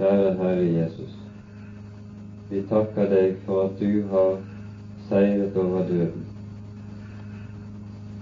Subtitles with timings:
[0.00, 1.16] kjære Herre Jesus,
[2.50, 4.38] vi takker deg for at du har
[5.08, 6.22] seiret over døden,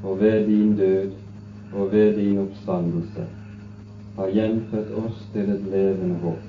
[0.02, 1.12] og ved din død
[1.72, 3.26] og ved din oppstandelse
[4.16, 6.42] har gjenfødt oss til et levende håp.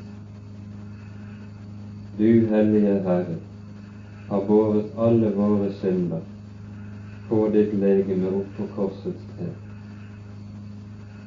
[2.18, 3.38] Du, Hellige Herre,
[4.30, 6.26] har båret alle våre synder
[7.30, 9.54] på ditt legeme opp på korsets tre,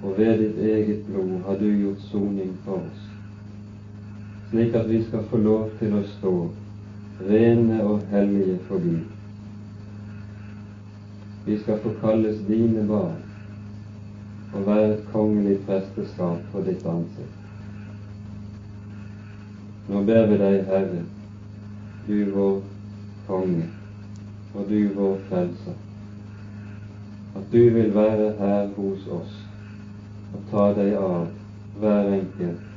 [0.02, 3.11] og ved ditt eget blod har du gjort soning for oss
[4.52, 6.30] slik at vi skal få lov til å stå
[7.24, 9.04] rene og hellige for Gud.
[11.46, 13.22] Vi skal få kalles dine barn
[14.52, 17.38] og være et kongelig presteskap for ditt ansikt.
[19.88, 21.00] Nå ber vi deg, Herre,
[22.04, 22.58] du vår
[23.30, 23.70] konge
[24.52, 25.78] og du vår frelser,
[27.40, 29.40] at du vil være her hos oss
[30.34, 31.24] og ta deg av
[31.80, 32.71] hver enkelt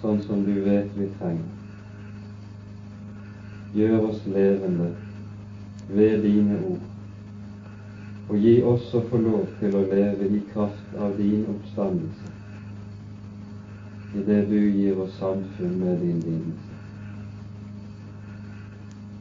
[0.00, 1.48] sånn som du vet vi trenger.
[3.76, 4.88] Gjør oss levende
[5.90, 6.86] ved dine ord,
[8.30, 12.32] og gi oss å få lov til å leve i kraft av din oppstandelse,
[14.14, 16.78] i det du gir oss samfunn med din lidelse.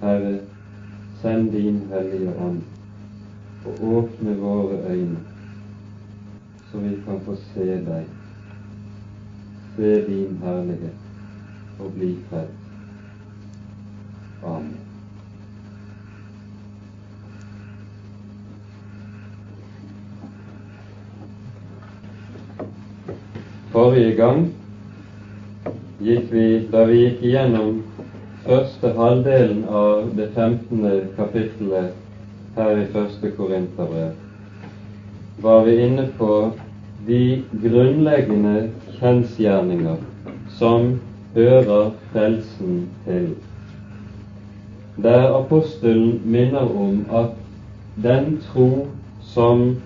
[0.01, 0.37] Herre,
[1.21, 2.61] send din Hellige Ånd
[3.67, 5.19] og åpne våre øyne,
[6.71, 8.18] så vi kan få se deg
[9.79, 10.93] se din herlighet
[11.79, 12.53] og bli frelst.
[14.43, 14.77] Amen.
[23.71, 24.49] Forrige gang
[26.03, 27.79] gikk vi, da vi gikk igjennom
[28.43, 30.83] første halvdelen av det 15.
[31.15, 31.95] kapittelet
[32.57, 34.11] her i første Korinterbrev,
[35.39, 36.51] var vi inne på
[37.07, 37.23] de
[37.63, 38.69] grunnleggende
[38.99, 39.97] kjensgjerninger
[40.49, 41.01] som
[41.35, 43.35] hører frelsen til.
[45.03, 47.29] Der apostelen minner om at
[48.03, 48.87] den tro
[49.21, 49.77] som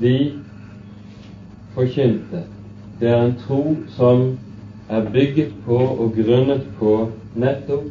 [0.00, 0.32] vi
[1.74, 2.44] forkynte,
[3.00, 4.38] det er en tro som
[4.88, 7.90] er bygget på og grunnet på nettopp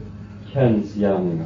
[0.53, 1.46] kjensgjerninger.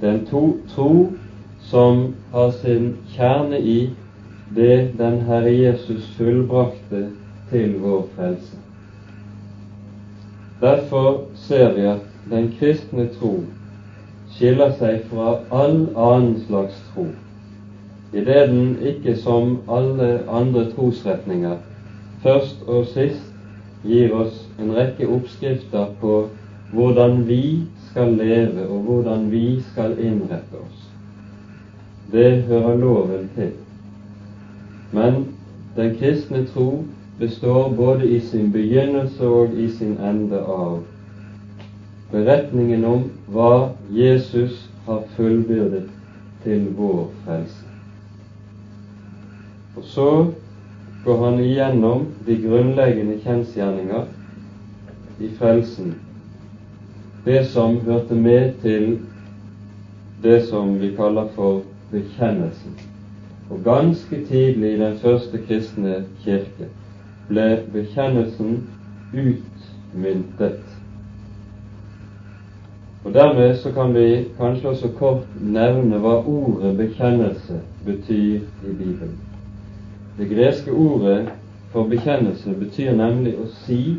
[0.00, 1.12] Det er en tro
[1.60, 3.90] som har sin kjerne i
[4.56, 7.06] det den Herre Jesus fullbrakte
[7.50, 8.56] til vår frelse.
[10.60, 13.32] Derfor ser vi at den kristne tro
[14.32, 17.08] skiller seg fra all annen slags tro,
[18.12, 21.58] idet den ikke som alle andre trosretninger
[22.22, 23.28] først og sist
[23.84, 26.22] gir oss en rekke oppskrifter på
[26.72, 30.86] hvordan vi skal leve, og hvordan vi skal innrette oss.
[32.12, 33.52] Det hører loven til.
[34.92, 35.26] Men
[35.76, 36.84] den kristne tro
[37.18, 40.82] består både i sin begynnelse og i sin ende av
[42.12, 45.88] beretningen om hva Jesus har fullbyrdet
[46.44, 47.64] til vår frelse.
[49.76, 50.10] Og så
[51.04, 54.04] går han igjennom de grunnleggende kjensgjerninger
[55.20, 55.94] i frelsen,
[57.24, 58.98] det som hørte med til
[60.22, 62.91] det som vi kaller for bekjennelsen.
[63.52, 66.70] Og ganske tidlig i den første kristne kirke
[67.28, 68.62] ble bekjennelsen
[69.12, 70.62] utmyntet.
[73.04, 79.18] Og Dermed så kan vi kanskje også kort nevne hva ordet bekjennelse betyr i Bibelen.
[80.18, 81.28] Det greske ordet
[81.74, 83.98] for bekjennelse betyr nemlig å si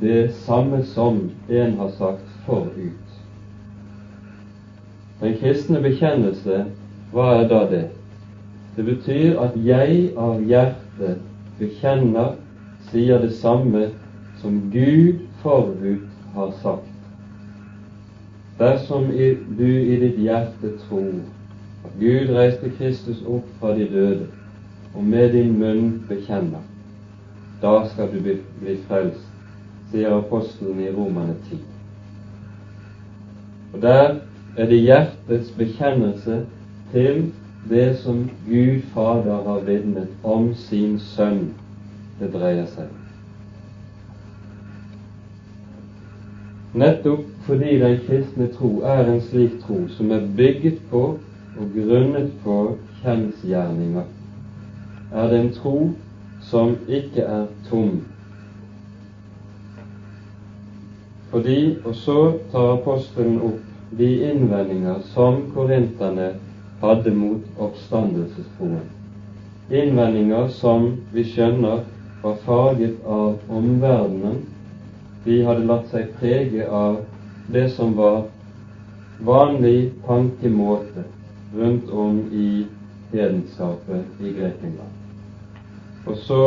[0.00, 3.18] det samme som en har sagt forut.
[5.20, 6.64] Den kristne bekjennelse,
[7.12, 7.84] hva er da det?
[8.76, 11.20] Det betyr at jeg av hjertet
[11.58, 12.38] bekjenner,
[12.88, 13.90] sier det samme
[14.40, 16.88] som Gud forut har sagt.
[18.58, 19.10] Dersom
[19.58, 21.20] du i ditt hjerte tror
[21.84, 24.26] at Gud reiste Kristus opp fra de døde,
[24.94, 26.64] og med din munn bekjenner,
[27.62, 29.28] da skal du bli frelst,
[29.92, 31.60] sier apostelen i Romane 10.
[33.72, 34.18] Og der
[34.56, 36.42] er det hjertets bekjennelse
[36.92, 37.24] til
[37.68, 41.52] det som Gud Fader har vitnet om sin sønn,
[42.18, 42.98] det dreier seg om.
[46.82, 51.02] Nettopp fordi den kristne tro er en slik tro som er bygget på
[51.60, 52.56] og grunnet på
[53.02, 54.06] kjensgjerninger,
[55.12, 55.76] er det en tro
[56.40, 58.00] som ikke er tom.
[61.30, 62.16] Fordi, og så
[62.52, 63.60] tar apostelen opp
[63.98, 66.32] de innvendinger som korinterne
[66.82, 68.88] hadde mot oppstandelsestroen.
[69.70, 71.84] Innvendinger som vi skjønner
[72.22, 74.40] var farget av omverdenen.
[75.24, 76.98] De hadde latt seg prege av
[77.54, 78.24] det som var
[79.22, 81.04] vanlig tankemåte
[81.54, 82.66] rundt om i
[83.12, 84.98] hedenskapet i Grekenland.
[86.06, 86.42] Og så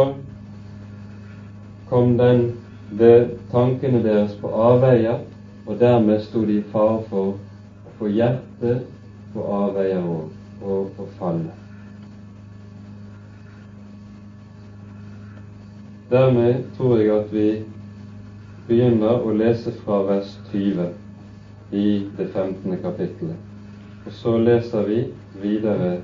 [1.89, 2.43] kom den
[2.91, 5.23] ved tankene deres på avveier,
[5.65, 7.31] og dermed sto de i fare for
[7.87, 8.83] å få hjertet
[9.35, 10.31] på avveier og,
[10.63, 11.51] og på falle.
[16.09, 17.49] Dermed tror jeg at vi
[18.67, 20.87] begynner å lese fra vers 20
[21.75, 21.87] i
[22.17, 22.77] det 15.
[22.81, 23.35] kapittelet.
[24.05, 25.01] Og så leser vi
[25.41, 25.97] videre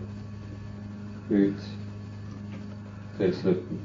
[1.29, 1.69] ut
[3.17, 3.81] til slutten.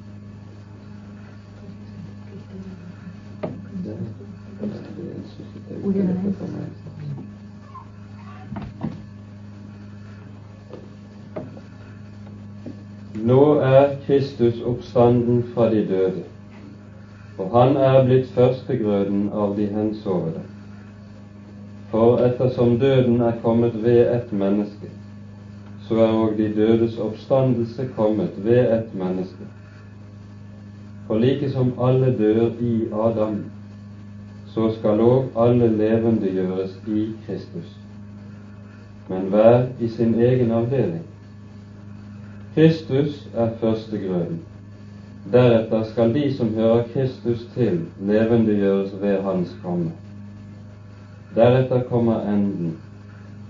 [13.27, 16.23] Nå er Kristus oppstanden fra de døde,
[17.39, 20.45] og han er blitt førstegrøden av de hensovede.
[21.91, 24.93] For ettersom døden er kommet ved et menneske,
[25.89, 29.51] så er òg de dødes oppstandelse kommet ved et menneske.
[31.09, 32.77] For like som alle dør i
[33.09, 33.43] Adam,
[34.55, 37.75] så skal òg alle levende gjøres i Kristus,
[39.11, 41.06] men hver i sin egen avdeling.
[42.57, 44.41] Kristus er førstegrøden.
[45.33, 49.93] Deretter skal de som hører Kristus til, levendegjøres ved Hans komme.
[51.35, 52.77] Deretter kommer enden,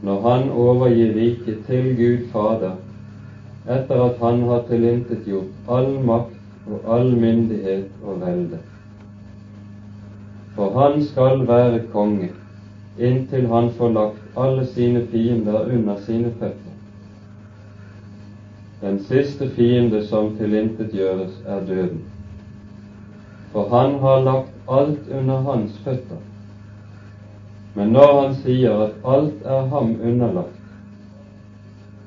[0.02, 2.76] når Han overgir riket til Gud Fader,
[3.68, 8.58] etter at Han har tilintetgjort all makt og all myndighet og velde
[10.56, 12.30] for han skal være konge
[12.98, 16.65] inntil han får lagt alle sine fiender under sine føtter.
[18.86, 22.02] Den siste fiende som tilintetgjøres, er døden.
[23.50, 26.20] For han har lagt alt under hans føtter.
[27.74, 30.60] Men når han sier at alt er ham underlagt,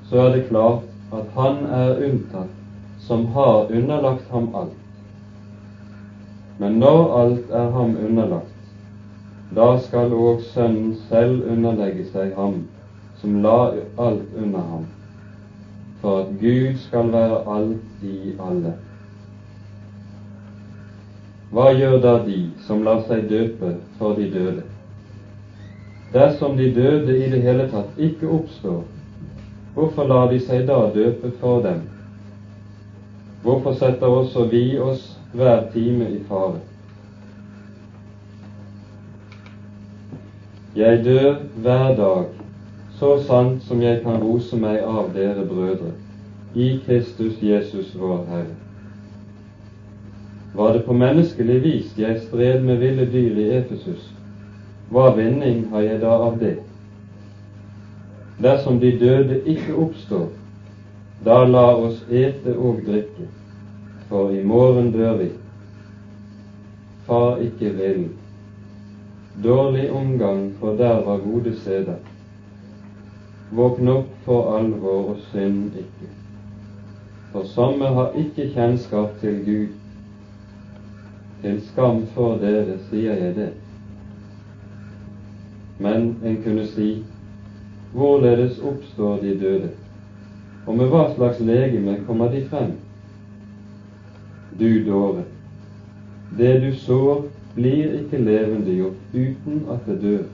[0.09, 0.85] så er det klart
[1.19, 2.55] at han er unntatt
[3.09, 4.77] som har underlagt ham alt.
[6.63, 8.55] Men når alt er ham underlagt,
[9.55, 12.61] da skal òg Sønnen selv underlegge seg ham
[13.19, 13.59] som la
[13.99, 14.87] alt under ham,
[16.01, 18.73] for at Gud skal være alt i alle.
[21.51, 24.63] Hva gjør da de som lar seg døpe for de døde?
[26.13, 28.83] Dersom de døde i det hele tatt ikke oppstår,
[29.75, 31.83] hvorfor lar de seg da døpe for dem?
[33.43, 36.59] Hvorfor setter også vi oss hver time i fare.
[40.75, 42.25] Jeg dør hver dag,
[42.99, 45.93] så sant som jeg kan rose meg av dere brødre,
[46.55, 48.55] i Kristus Jesus vår Herre.
[50.53, 54.09] Var det på menneskelig vis jeg stred med ville dyr i Efesus,
[54.89, 56.57] hva vinning har jeg da av det?
[58.43, 60.27] Dersom de døde ikke oppstår,
[61.23, 63.31] da la oss ete og drikke,
[64.09, 65.31] for i morgen dør vi.
[67.07, 68.07] Far ikke vil.
[69.43, 71.99] Dårlig omgang for der var gode seder.
[73.51, 76.09] Våkn opp for alvor og synd ikke.
[77.31, 79.77] For samme har ikke kjennskap til Gud.
[81.41, 83.49] Til skam for dere sier jeg det.
[85.79, 86.89] Men en kunne si,
[87.94, 89.71] hvorledes oppstår de døde,
[90.68, 92.75] og med hva slags legeme kommer de frem?
[94.59, 95.23] du dåre.
[96.37, 97.23] Det du sår,
[97.56, 100.25] blir ikke levendegjort uten at det dør.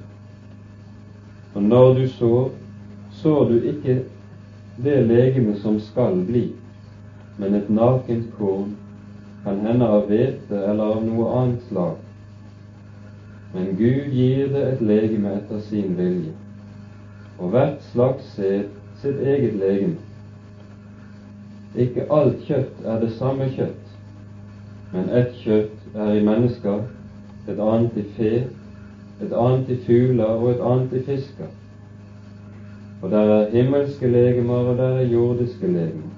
[1.55, 2.50] Og når du sår,
[3.25, 3.94] sår du ikke
[4.86, 6.44] det legeme som skal bli,
[7.39, 8.75] men et nakent korn,
[9.46, 11.96] kan hende av hvete eller av noe annet slag.
[13.55, 16.36] Men Gud gir det et legeme etter sin vilje,
[17.39, 18.70] og hvert slags sæd
[19.01, 19.98] sitt eget legeme.
[21.74, 23.98] Ikke alt kjøtt er det samme kjøtt,
[24.94, 26.86] men ett kjøtt er i mennesker,
[27.50, 28.34] et annet i fe,
[29.17, 31.50] et annet i fugler og et annet i fisker.
[33.02, 36.14] Og der er himmelske legemer, og der er jordiske legemer.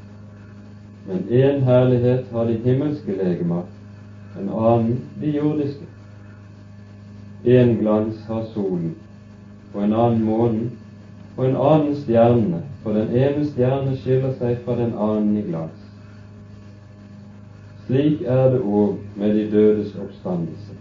[1.08, 3.62] Men én herlighet har de himmelske legemer,
[4.42, 5.86] en annen de jordiske.
[7.46, 8.96] Én glans har solen,
[9.74, 10.72] og en annen månen,
[11.38, 15.84] og en annen stjerne, for den ene stjerne skiller seg fra den annen i glans.
[17.88, 20.76] Slik er det òg med de dødes oppstandelse.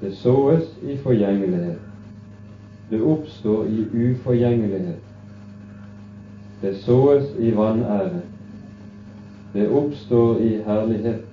[0.00, 1.85] Det såes i forgjengelighet.
[2.90, 5.02] Det oppstår i uforgjengelighet.
[6.60, 8.20] Det såes i vanære.
[9.52, 11.24] Det oppstår i herlighet.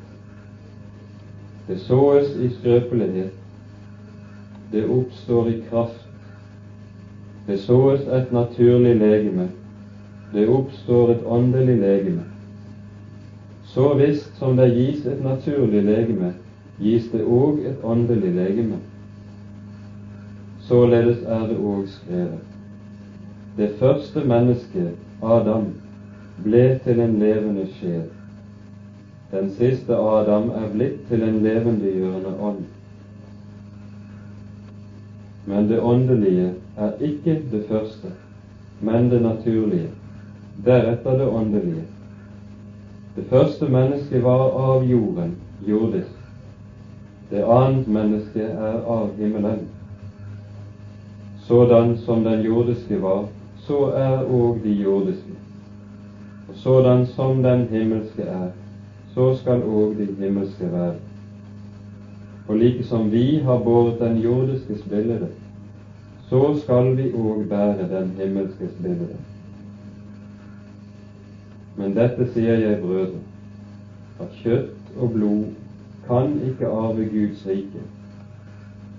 [1.68, 3.32] Det såes i skrøpelighet,
[4.72, 6.08] det oppstår i kraft.
[7.48, 9.48] Det såes et naturlig legeme,
[10.34, 12.24] det oppstår et åndelig legeme.
[13.64, 16.34] Så visst som det gis et naturlig legeme,
[16.80, 18.82] gis det òg et åndelig legeme.
[20.68, 22.40] Således er det òg skrevet.
[23.58, 24.92] Det første mennesket,
[25.24, 25.66] Adam,
[26.44, 28.06] ble til en levende sjel.
[29.32, 32.64] Den siste Adam er blitt til en levendegjørende ånd.
[35.46, 38.14] Men det åndelige er ikke det første,
[38.82, 39.90] men det naturlige,
[40.66, 41.84] deretter det åndelige.
[43.16, 45.36] Det første mennesket var av jorden,
[45.68, 46.14] jordisk.
[47.30, 49.68] Det annet mennesket er av himmelen.
[51.48, 53.26] Sådan som den jordiske var,
[53.68, 55.34] så er òg de jordiske.
[56.50, 58.48] Og sådan som den himmelske er,
[59.14, 60.94] så skal òg de himmelske være.
[62.48, 65.28] Og like som vi har båret den jordiskes spillere,
[66.30, 69.20] så skal vi òg bære den himmelskes spillere.
[71.76, 73.20] Men dette sier jeg, brødre,
[74.20, 75.44] at kjøtt og blod
[76.08, 77.84] kan ikke arve Guds rike,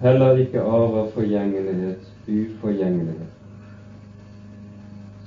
[0.03, 3.33] heller ikke arve forgjengelighets uforgjengelighet.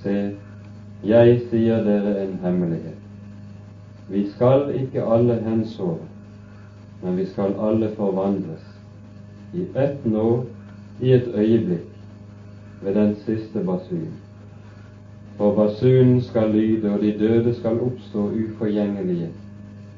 [0.04, 0.16] Se,
[1.04, 3.04] jeg sier dere en hemmelighet.
[4.10, 6.06] Vi skal ikke alle hensove,
[7.04, 8.64] men vi skal alle forvandles
[9.54, 10.46] i ett nå,
[11.02, 11.92] i et øyeblikk,
[12.82, 14.08] ved den siste basun.
[15.38, 19.30] For basunen skal lyde, og de døde skal oppstå uforgjengelige,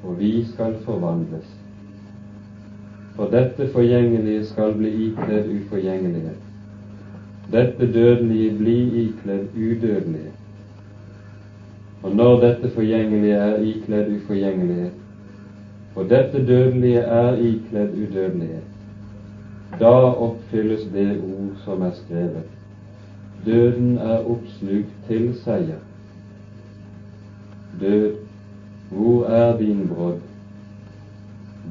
[0.03, 1.47] og vi skal forvandles.
[3.15, 6.48] For dette forgjengelige skal bli ikledd uforgjengelighet.
[7.51, 10.31] Dette dødelige bli ikledd udødelige.
[12.03, 14.91] Og når dette forgjengelige er ikledd uforgjengelighet,
[15.95, 18.63] og dette dødelige er ikledd udødelighet,
[19.79, 19.95] da
[20.27, 22.45] oppfylles det ord som er skrevet.
[23.45, 25.81] Døden er oppslukt til seier.
[27.81, 28.15] Død,
[28.91, 30.21] hvor er din brodd?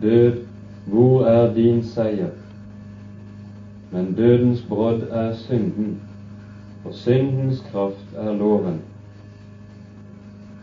[0.03, 0.33] Død,
[0.87, 2.31] hvor er din seier?
[3.93, 6.01] Men dødens brodd er synden,
[6.85, 8.81] og syndens kraft er loven.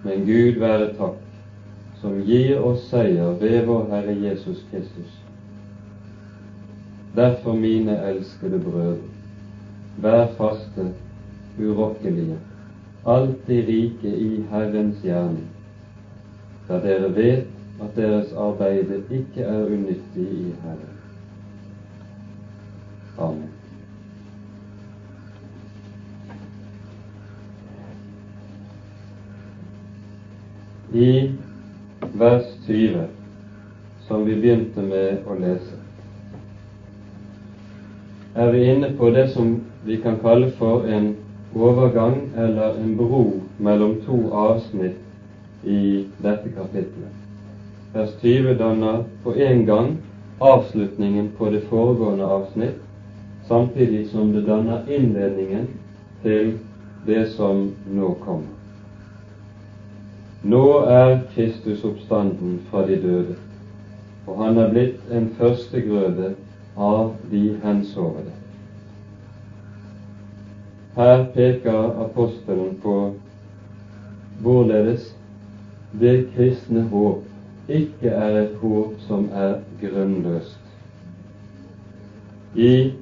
[0.04, 1.22] Men Gud være takk,
[2.02, 5.22] som gir oss seier ved vår Herre Jesus Kristus.
[7.16, 8.98] Derfor, mine elskede brødre,
[9.98, 10.90] Vær faste,
[11.60, 12.36] urokkelige,
[13.08, 15.48] alltid rike i Herrens gjerning,
[16.68, 17.48] da dere vet
[17.82, 20.95] at deres arbeide ikke er unyttig i Herren.
[23.18, 23.50] Amen.
[30.94, 31.32] I
[32.14, 33.04] vers 20,
[34.08, 35.80] som vi begynte med å lese,
[38.36, 39.58] er vi inne på det som
[39.88, 41.14] vi kan kalle for en
[41.56, 43.24] overgang eller en bro
[43.58, 47.22] mellom to avsnitt i dette kapitlet.
[47.96, 49.94] Vers 20 danner på en gang
[50.40, 52.85] avslutningen på det foregående avsnitt,
[53.48, 55.68] samtidig som det danner innledningen
[56.24, 56.54] til
[57.08, 58.54] det som nå kommer.
[60.44, 63.36] Nå er Kristus oppstanden fra de døde,
[64.28, 66.32] og han er blitt en førstegrøde
[66.78, 68.34] av de hensovede.
[70.96, 72.98] Her peker apostelen på
[74.42, 75.10] hvorledes
[76.00, 80.62] det kristne håp ikke er et håp som er grunnløst.
[82.56, 82.94] I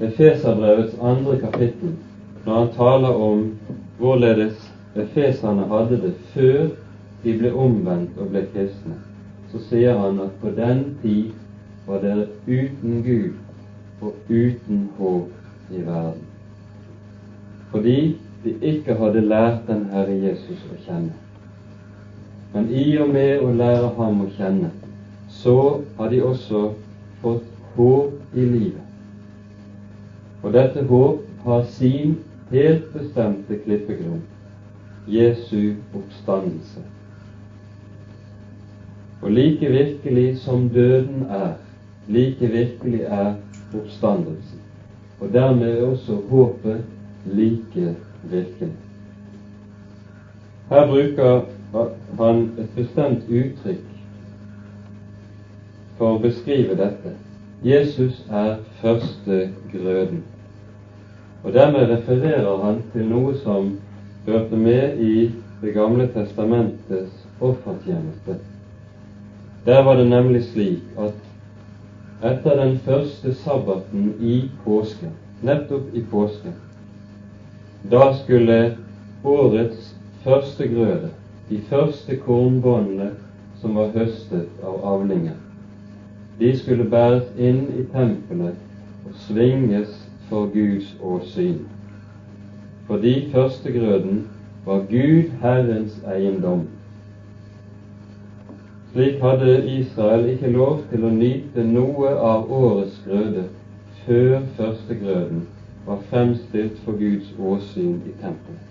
[0.00, 1.96] Efeserbrevets andre kapittel,
[2.44, 3.58] når han taler om
[3.98, 6.68] hvorledes efeserne hadde det før
[7.24, 9.00] de ble omvendt og ble kristne,
[9.52, 11.32] så sier han at på den tid
[11.86, 16.26] var dere uten Gud og uten håp i verden
[17.70, 21.12] fordi de ikke hadde lært den Herre Jesus å kjenne.
[22.54, 24.70] Men i og med å lære ham å kjenne,
[25.28, 25.56] så
[25.98, 26.62] har de også
[27.20, 28.85] fått håp i livet.
[30.46, 32.18] Og dette håp har sin
[32.52, 34.22] helt bestemte klippegrunn
[35.10, 36.82] Jesu oppstandelse.
[39.22, 41.52] Og like virkelig som døden er,
[42.06, 43.34] like virkelig er
[43.74, 44.62] oppstandelsen.
[45.20, 46.84] Og dermed er også håpet
[47.24, 48.72] like virkelig.
[50.70, 51.40] Her bruker
[52.20, 53.92] han et bestemt uttrykk
[55.98, 57.16] for å beskrive dette.
[57.64, 60.22] Jesus er førstegrøden.
[61.46, 63.68] Og dermed refererer han til noe som
[64.26, 65.28] hørte med i
[65.62, 68.34] Det gamle testamentets offertjeneste.
[69.66, 74.34] Der var det nemlig slik at etter den første sabbaten i
[74.64, 76.52] påsken, nettopp i påsken,
[77.90, 78.58] da skulle
[79.24, 79.94] årets
[80.26, 81.08] første grøde,
[81.48, 83.12] de første kornbåndene
[83.62, 85.40] som var høstet av avlingen,
[86.38, 88.60] de skulle bæres inn i tempelet
[89.06, 89.95] og svinges
[90.28, 91.58] for Guds åsyn.
[92.86, 94.28] Fordi førstegrøden
[94.66, 96.68] var Gud Herrens eiendom.
[98.92, 103.48] Slik hadde Israel ikke lov til å nyte noe av årets grøde
[104.06, 105.42] før førstegrøden
[105.86, 108.62] var fremstilt for Guds åsyn i tempelet.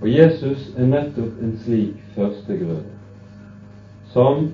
[0.00, 2.92] Og Jesus er nettopp en slik førstegrøde,
[4.12, 4.48] som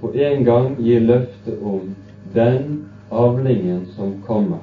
[0.00, 1.92] på en gang gir løfte om
[2.34, 4.58] den avlingen som kommer.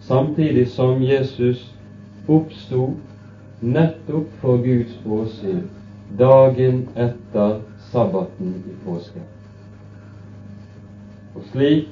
[0.00, 1.72] Samtidig som Jesus
[2.26, 2.90] oppsto
[3.60, 5.62] nettopp for Guds åsyn
[6.18, 9.22] dagen etter sabbaten i påsken.
[11.34, 11.88] Og slik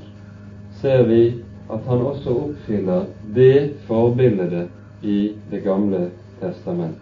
[0.80, 1.22] ser vi
[1.72, 4.68] at han også oppfyller det forbildet
[5.02, 6.10] i Det gamle
[6.40, 7.00] testamentet.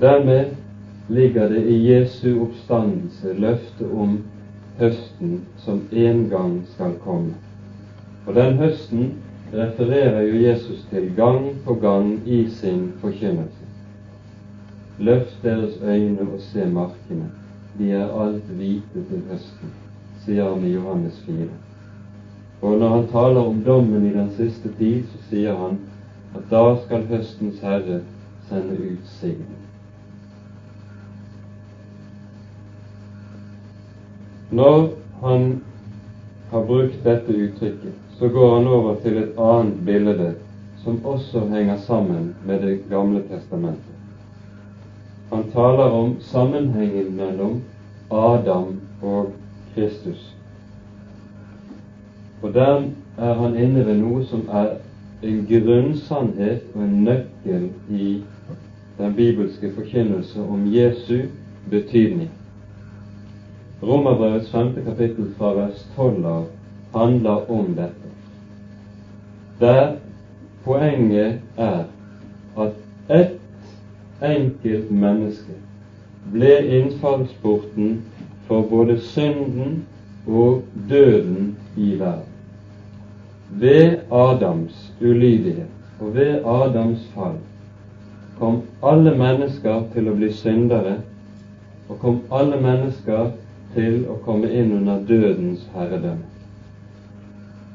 [0.00, 0.56] Dermed
[1.08, 4.18] ligger det i Jesu oppstandelse løftet om
[4.78, 7.34] høsten som en gang skal komme.
[8.26, 9.12] Og den høsten
[9.54, 13.68] refererer jo Jesus til gang på gang i sin forkynnelse.
[14.98, 17.30] Løft deres øyne og se markene,
[17.78, 19.74] de er alt hvite til høsten,
[20.24, 21.48] sier han i Johannes 4.
[22.62, 25.78] Og når han taler om dommen i den siste tid, så sier han
[26.34, 28.00] at da skal høstens herre
[28.48, 29.63] sende ut sigden.
[34.54, 34.88] Når
[35.22, 35.60] han
[36.50, 40.34] har brukt dette uttrykket, så går han over til et annet bilde
[40.84, 43.94] som også henger sammen med Det gamle testamentet.
[45.32, 47.62] Han taler om sammenhengen mellom
[48.10, 49.32] Adam og
[49.74, 50.34] Kristus.
[52.42, 52.82] Og der
[53.18, 54.76] er han inne ved noe som er
[55.22, 58.22] en grunnsannhet og en nøkkel i
[58.98, 61.26] den bibelske forkynnelse om Jesu
[61.70, 62.30] betydning.
[63.84, 66.44] Romerbrevets femte kapittel fra vers 12 av
[66.92, 68.12] handler om dette.
[69.60, 69.96] Der
[70.64, 71.84] poenget er
[72.56, 75.58] at ett enkelt menneske
[76.32, 77.98] ble innfallsporten
[78.48, 79.82] for både synden
[80.26, 82.30] og døden i verden.
[83.50, 87.36] Ved Adams ulydighet og ved Adams fall
[88.38, 90.96] kom alle mennesker til å bli syndere,
[91.88, 93.30] og kom alle mennesker
[93.74, 96.30] til å komme inn under dødens herredømme.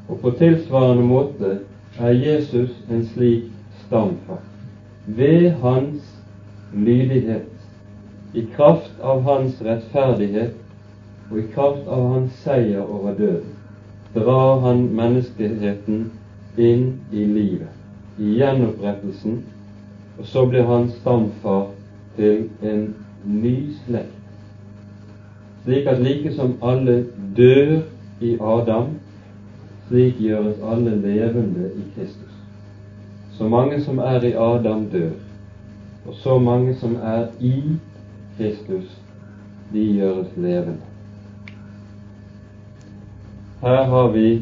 [0.09, 1.51] Og på tilsvarende måte
[1.99, 3.49] er Jesus en slik
[3.85, 4.41] stamfar.
[5.05, 6.15] Ved hans
[6.73, 7.47] lydighet,
[8.33, 10.53] i kraft av hans rettferdighet
[11.31, 13.55] og i kraft av hans seier over døden,
[14.13, 16.03] drar han menneskeheten
[16.57, 17.73] inn i livet,
[18.17, 19.41] i gjenopprettelsen,
[20.19, 21.69] og så blir han stamfar
[22.17, 22.88] til en
[23.25, 24.18] ny slekt
[25.69, 27.05] slik at like som alle
[27.38, 27.82] dør
[28.21, 28.88] i Adam,
[29.88, 32.34] slik gjøres alle levende i Kristus.
[33.38, 35.12] Så mange som er i Adam, dør,
[36.05, 37.62] og så mange som er i
[38.38, 38.97] Kristus,
[39.73, 40.82] de gjøres levende.
[43.62, 44.41] Her har vi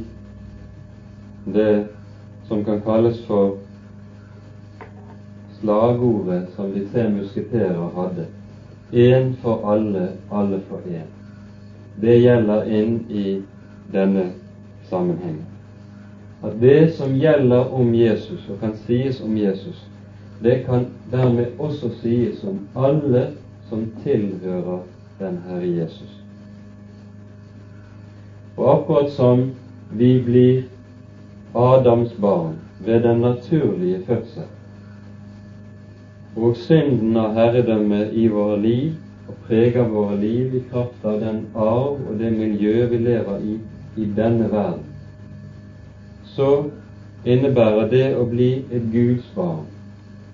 [1.45, 1.87] det
[2.47, 3.57] som kan kalles for
[5.59, 8.27] slagordet som de tre musketerer hadde.
[8.93, 11.16] Én for alle, alle for én.
[12.01, 13.41] Det gjelder inn i
[13.91, 14.29] denne
[14.89, 15.45] sammenhengen.
[16.43, 19.79] At det som gjelder om Jesus, og kan sies om Jesus,
[20.43, 23.31] det kan dermed også sies om alle
[23.69, 24.83] som tilhører
[25.19, 26.13] den Herre Jesus.
[28.57, 29.51] Og akkurat som
[29.91, 30.63] vi blir
[31.55, 32.55] Adams barn
[32.85, 34.45] ved den naturlige fødsel,
[36.35, 38.93] og synden av herredømme i våre liv
[39.27, 43.57] og preger våre liv i kraft av den arv og det miljø vi lever i
[43.97, 44.83] i denne verden,
[46.23, 46.49] så
[47.25, 49.65] innebærer det å bli et Guds barn.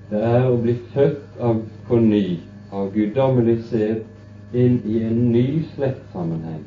[0.09, 2.39] Det er å bli født av, på ny
[2.73, 4.03] av guddommelig sæd
[4.53, 6.65] inn i en ny slektssammenheng,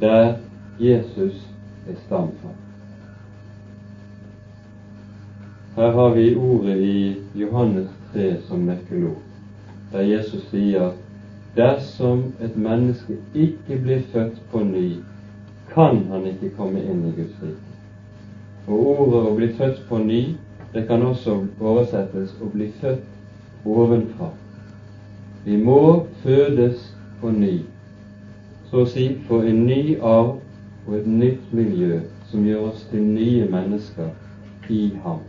[0.00, 0.34] der
[0.82, 1.38] Jesus
[1.86, 2.58] er stamfar.
[5.76, 6.98] Her har vi ordet i
[7.38, 9.22] Johannes 3 som nøkkelord,
[9.92, 10.90] der Jesus sier
[11.56, 14.96] dersom et menneske ikke blir født på ny,
[15.74, 17.72] kan han ikke komme inn i Guds rike.
[18.68, 20.34] Og ordet 'å bli født på ny'
[20.74, 23.04] det kan også oversettes 'å bli født
[23.66, 24.30] ovenfra'.
[25.44, 27.60] Vi må fødes på ny,
[28.70, 30.38] så å si få en ny arv
[30.86, 34.08] og et nytt miljø som gjør oss til nye mennesker
[34.68, 35.20] i ham.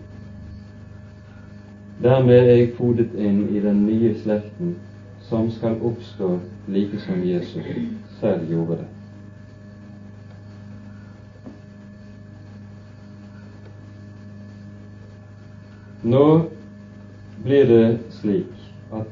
[2.04, 4.76] Dermed er jeg fodet inn i den nye slekten
[5.30, 7.66] som skal oppstå like som Jesus
[8.20, 8.88] selv gjorde det.
[16.04, 16.42] Nå
[17.44, 18.46] blir det slik
[18.92, 19.06] at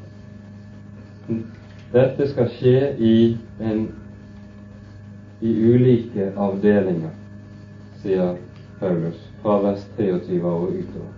[1.94, 3.86] dette skal skje i, en,
[5.42, 7.14] i ulike avdelinger,
[8.04, 8.36] sier
[8.80, 11.16] Paulus fra vers 23 og utover.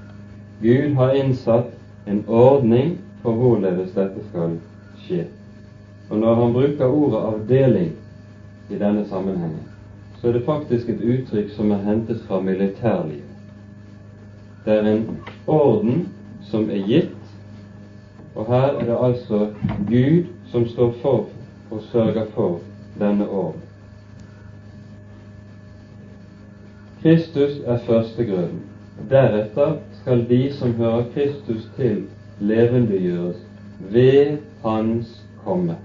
[0.62, 1.74] Gud har innsatt
[2.08, 4.73] en ordning for hvorledes dette skal skje.
[6.10, 7.96] Og når han bruker ordet avdeling
[8.70, 9.68] i denne sammenhengen,
[10.22, 13.30] så er det faktisk et uttrykk som er hentet fra militærlivet.
[14.66, 16.08] Det er en orden
[16.48, 17.18] som er gitt,
[18.36, 19.48] og her er det altså
[19.90, 21.28] Gud som står for
[21.72, 22.60] og sørger for
[23.00, 23.62] denne orden.
[27.02, 28.62] Kristus er førstegrøden.
[29.10, 32.06] Deretter skal de som hører Kristus til,
[32.40, 33.42] levendegjøres
[33.92, 35.76] ved Hans komme.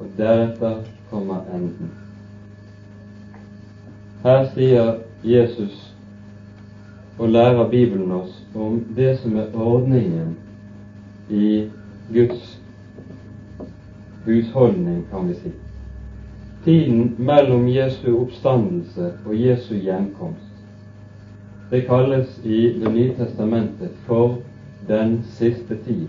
[0.00, 1.90] Og deretter kommer enden.
[4.22, 4.94] Her sier
[5.24, 5.94] Jesus
[7.18, 10.36] og lærer Bibelen oss om det som er ordningen
[11.30, 11.68] i
[12.12, 12.60] Guds
[14.24, 15.52] husholdning, kan vi si.
[16.64, 20.46] Tiden mellom Jesu oppstandelse og Jesu gjenkomst.
[21.70, 24.38] Det kalles i Det nye testamentet for
[24.88, 26.08] den siste tid.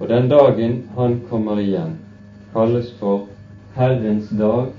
[0.00, 1.98] Og den dagen han kommer igjen,
[2.54, 3.26] kalles for
[3.76, 4.70] Herrens dag,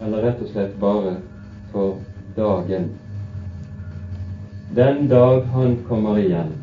[0.00, 1.18] eller rett og slett bare
[1.72, 1.98] for
[2.36, 2.88] dagen.
[4.74, 6.56] Den dag han kommer igjen,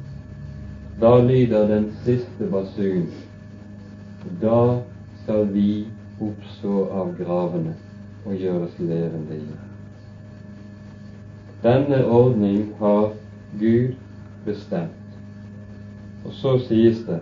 [1.01, 3.05] da lyder den siste basun.
[4.41, 4.81] Da
[5.21, 5.85] skal vi
[6.21, 7.77] oppstå av gravene
[8.25, 9.67] og gjøres levende igjen.
[11.61, 13.11] Denne ordning har
[13.59, 13.93] Gud
[14.45, 14.97] bestemt.
[16.25, 17.21] Og så sies det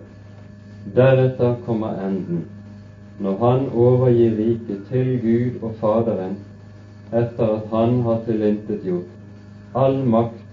[0.95, 2.45] deretter kommer enden,
[3.19, 6.37] når han overgir riket til Gud og Faderen
[7.13, 10.43] etter at han har tilintetgjort all makt,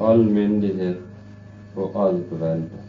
[0.00, 0.98] all myndighet
[1.76, 2.82] og all velde.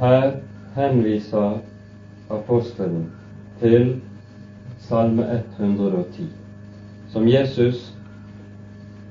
[0.00, 0.32] Her
[0.74, 1.58] henviser
[2.30, 3.10] apostelen
[3.60, 4.00] til
[4.78, 6.26] Salme 110,
[7.12, 7.94] som Jesus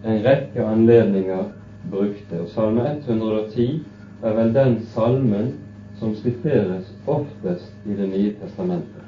[0.06, 1.44] en rekke anledninger
[1.92, 2.42] brukte.
[2.42, 3.84] Og Salme 110
[4.24, 5.54] er vel den salmen
[6.00, 9.04] som siteres oftest i Det nye testamentet.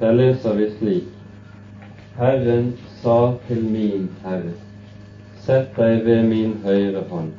[0.00, 1.10] Der leser vi slik
[2.18, 4.52] Herren sa til min Herre,
[5.42, 7.32] sett deg ved min høyre hånd,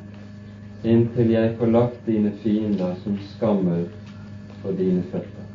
[0.84, 3.86] inntil jeg får lagt dine fiender som skammel
[4.60, 5.48] for dine føtter.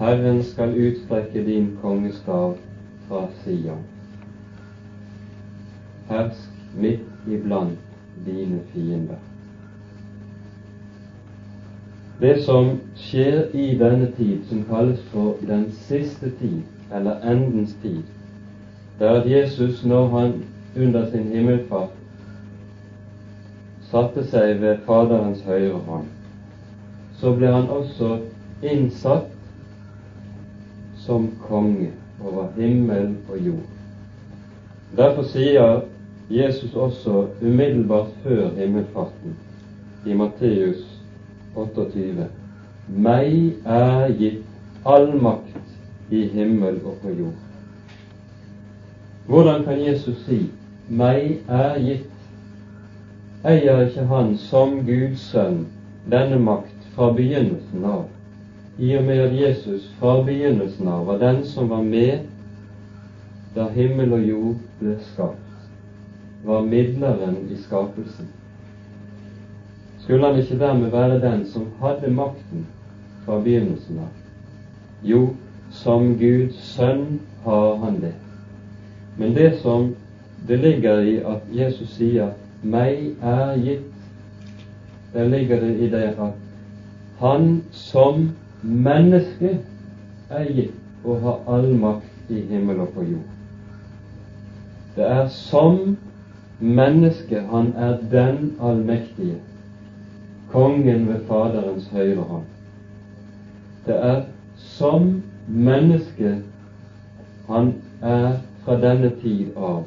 [0.00, 2.56] Herren skal utstrekke din kongestav
[3.08, 3.84] fra Sion
[6.08, 6.48] hersk
[6.80, 7.78] midt iblant
[8.26, 9.18] dine fiender.
[12.20, 16.62] Det som skjer i denne tid, som kalles for den siste tid,
[16.94, 18.02] eller endens tid,
[18.98, 20.32] det er at Jesus, når han
[20.76, 21.94] under sin himmelfart
[23.90, 26.08] satte seg ved Faderens høyre hånd,
[27.20, 28.18] så ble han også
[28.62, 29.30] innsatt
[31.06, 33.70] som konge over himmel og jord.
[34.96, 35.80] Derfor sier
[36.30, 39.36] Jesus også umiddelbart før himmelfarten
[40.06, 40.84] i Matteus
[41.56, 42.26] 28.
[42.88, 43.32] Meg
[43.64, 47.40] er gitt all makt i himmel og på jord.
[49.26, 50.50] Hvordan kan Jesus si
[50.88, 52.14] 'meg er gitt'?
[53.44, 55.66] Eier ikke han som Guds sønn
[56.10, 58.04] denne makt fra begynnelsen av,
[58.78, 62.18] i og med at Jesus fra begynnelsen av var den som var med
[63.54, 65.47] da himmel og jord ble skapt?
[66.44, 68.28] Var midleren i skapelsen.
[69.98, 72.66] Skulle han ikke dermed være den som hadde makten
[73.24, 74.12] fra begynnelsen av?
[75.02, 75.34] Jo,
[75.70, 78.14] som Guds sønn har han det.
[79.18, 79.94] Men det som
[80.48, 82.30] det ligger i at Jesus sier
[82.62, 83.94] 'meg er gitt',
[85.12, 86.32] der ligger det i det at
[87.18, 88.30] han som
[88.62, 89.58] menneske
[90.30, 90.74] er gitt
[91.04, 93.28] og har all makt i himmel og på jord.
[94.96, 95.96] Det er som
[96.60, 99.36] Mennesket, han er den allmektige,
[100.50, 102.44] kongen ved Faderens høyre hånd.
[103.86, 104.22] Det er
[104.56, 106.42] som menneske
[107.48, 108.32] han er
[108.64, 109.86] fra denne tid av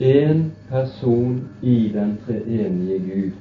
[0.00, 3.32] én person i den treenige Gud.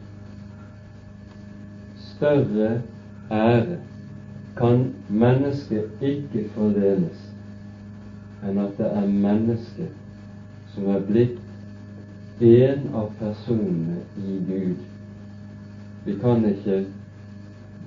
[1.97, 2.81] Større
[3.31, 3.77] ære
[4.57, 7.27] kan mennesket ikke fordeles
[8.41, 11.40] enn at det er mennesket som er blitt
[12.41, 14.77] en av personene i Gud.
[16.05, 16.85] Vi kan ikke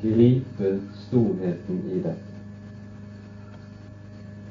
[0.02, 2.34] gripe storheten i dette.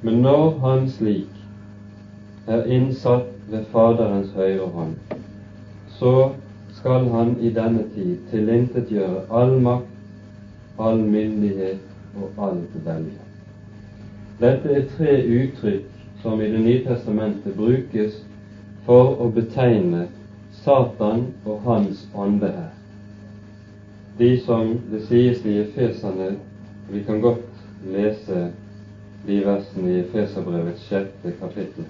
[0.02, 1.30] Men når han slik
[2.48, 4.96] er innsatt ved Faderens høyre hånd,
[6.00, 6.34] så
[6.74, 9.88] skal han i denne tid tilintetgjøre all makt,
[10.80, 11.80] all myndighet
[12.20, 13.24] og all velge.
[14.42, 15.88] Dette er tre uttrykk
[16.22, 18.20] som i Det nye testamentet brukes
[18.86, 20.06] for å betegne
[20.64, 22.72] Satan og hans ånde her.
[24.18, 26.36] De som det sies i Efeserne
[26.92, 28.50] Vi kan godt lese
[29.26, 31.88] de versene i Efeserbrevets sjette kapittel.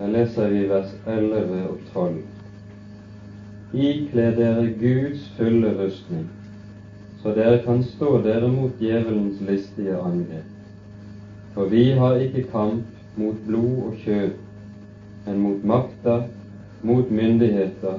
[0.00, 2.14] Der leser vi vers 11 og 12.
[3.74, 6.22] Ikle dere Guds fulle rustning,
[7.22, 10.46] så dere kan stå dere mot djevelens listige angrep.
[11.52, 14.30] For vi har ikke kamp mot blod og kjød,
[15.26, 16.22] men mot makter,
[16.82, 17.98] mot myndigheter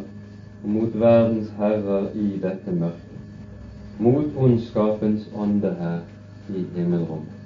[0.64, 3.22] og mot verdens herrer i dette mørket,
[4.00, 6.02] mot ondskapens ånde her
[6.50, 7.41] i himmelrommet.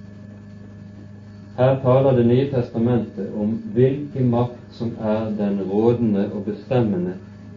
[1.57, 7.13] Her taler Det nye testamentet om hvilken makt som er den rådende og bestemmende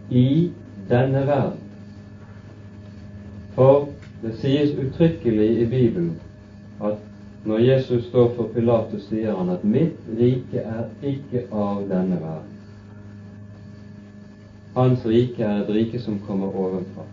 [0.09, 0.51] i
[0.89, 1.65] denne verden.
[3.55, 3.89] For
[4.21, 6.13] det sies uttrykkelig i Bibelen
[6.83, 6.95] at
[7.45, 12.55] når Jesus står for Pilatus, sier han at 'mitt rike er ikke av denne verden'.
[14.75, 17.03] Hans rike er et rike som kommer ovenfra.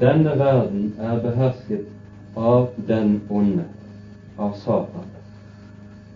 [0.00, 1.84] Denne verden er behersket
[2.36, 3.64] av den onde,
[4.38, 5.17] av Satan.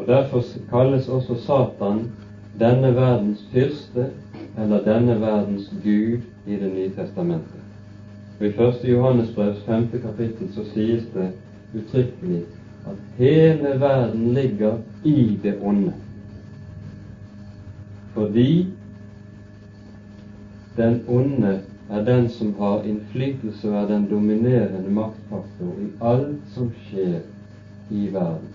[0.02, 1.98] Og Derfor kalles også Satan
[2.60, 4.06] denne verdens fyrste
[4.58, 7.60] eller denne verdens gud i Det nye testamentet.
[8.40, 8.90] Og I 1.
[8.92, 9.88] Johannes brevs 5.
[10.02, 11.28] kapittel så sies det
[11.74, 12.40] uttrykkelig
[12.86, 15.92] at hele verden ligger i det onde.
[18.14, 18.66] Fordi
[20.76, 21.60] den onde
[21.90, 27.20] er den som har innflytelse og er den dominerende maktfaktor i alt som skjer
[27.90, 28.50] i verden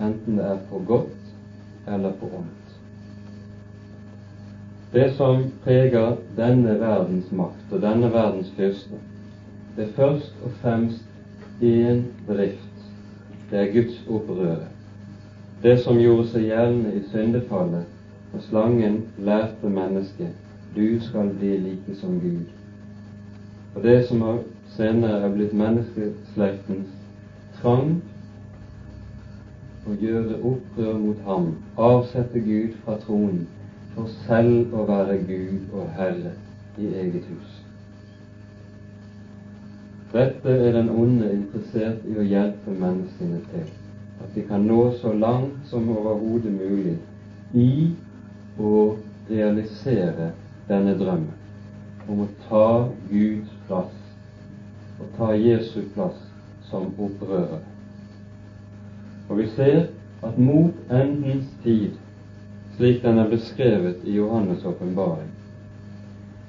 [0.00, 2.64] enten det er på godt eller på ondt.
[4.92, 9.00] Det som preger denne verdens makt og denne verdens fyrste,
[9.76, 11.04] det er først og fremst
[11.62, 12.70] én bedrift.
[13.50, 14.70] Det er Guds opprøret.
[15.62, 17.84] Det som gjorde seg gjeldende i syndefallet,
[18.34, 20.30] og slangen lærte mennesket
[20.76, 22.46] du skal bli like som Gud.
[23.74, 24.22] Og det som
[24.76, 26.90] senere er blitt menneskeslektens
[27.60, 28.00] trang
[30.00, 33.46] gjøre opprør mot ham, avsette Gud fra tronen,
[33.94, 36.32] for selv å være Gud og Herre
[36.78, 37.54] i eget hus.
[40.14, 43.66] Dette er den onde interessert i å hjelpe menneskene til,
[44.22, 46.96] at de kan nå så langt som overhodet mulig
[47.54, 47.90] i
[48.58, 48.94] å
[49.30, 50.30] realisere
[50.68, 52.66] denne drømmen om å ta
[53.10, 54.00] Guds plass
[55.00, 56.18] og ta Jesu plass
[56.70, 57.73] som opprører.
[59.28, 59.86] Og vi ser
[60.22, 61.90] at mot endens tid,
[62.76, 65.30] slik den er beskrevet i Johannes' åpenbaring,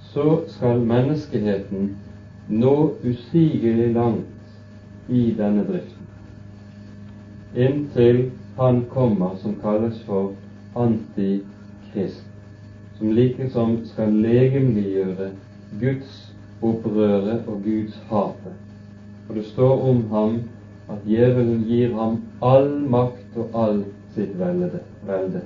[0.01, 1.95] så skal menneskeheten
[2.49, 6.07] nå usigelig langt i denne driften,
[7.55, 10.33] inntil han kommer som kalles for
[10.75, 12.25] Antikrist,
[12.97, 15.29] som likesom skal legemliggjøre
[15.79, 16.17] Guds
[16.63, 18.53] opprøre og Guds hate.
[19.29, 20.37] Og det står om ham
[20.89, 23.81] at djevelen gir ham all makt og all
[24.15, 25.41] sitt velde, velde,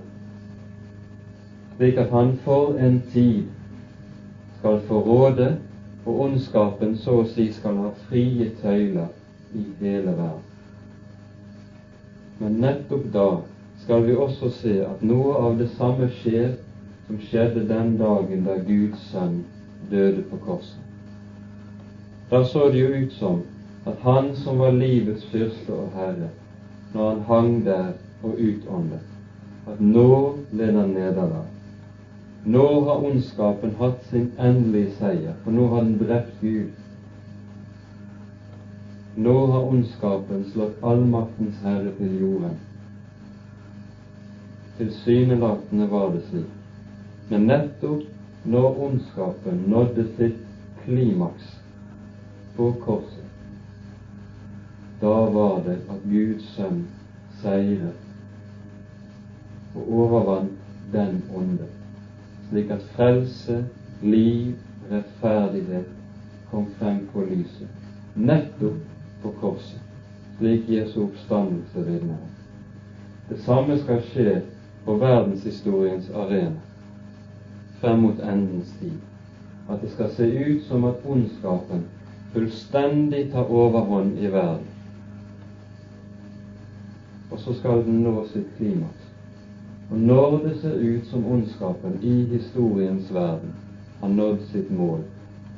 [1.78, 3.48] slik at han for en tid
[4.60, 5.54] skal få råde,
[6.06, 9.12] og ondskapen så å si skal ha frie tøyler
[9.56, 10.46] i hele verden.
[12.40, 13.30] Men nettopp da
[13.84, 16.56] skal vi også se at noe av det samme skjer
[17.08, 19.42] som skjedde den dagen da Guds sønn
[19.92, 20.78] døde på korset.
[22.30, 23.40] Da så det jo ut som
[23.90, 26.30] at han som var livets fyrste og herre,
[26.94, 27.88] når han hang der
[28.24, 29.06] og utåndet,
[29.68, 30.10] at nå
[30.52, 31.48] led han nederlag.
[32.46, 36.70] Nå har ondskapen hatt sin endelige seier, for nå har den drept Gud.
[39.20, 42.56] Nå har ondskapen slått allmaktens herre til jorden.
[44.78, 46.56] Tilsynelatende var det slik.
[47.30, 50.40] Men nettopp når ondskapen nådde sitt
[50.86, 51.58] klimaks
[52.56, 53.19] på korset,
[55.02, 56.84] da var det at Guds sønn
[57.42, 58.06] seiret
[59.76, 60.58] og overvant
[60.94, 61.68] den ånde,
[62.50, 63.62] slik at frelse,
[64.02, 64.56] liv,
[64.92, 65.86] rettferdighet
[66.52, 67.70] kom frem på lyset,
[68.16, 68.82] nettopp
[69.24, 69.82] på korset,
[70.38, 72.34] slik Jesu oppstandelse vitner om.
[73.30, 74.40] Det samme skal skje
[74.86, 76.58] på verdenshistoriens arena
[77.80, 78.98] frem mot endens tid.
[79.70, 81.86] At det skal se ut som at ondskapen
[82.34, 84.69] fullstendig tar overhånd i verden.
[87.40, 89.04] Og så skal den nå sitt klimaks.
[89.92, 93.54] Og når det ser ut som ondskapen i historiens verden
[94.02, 95.00] har nådd sitt mål,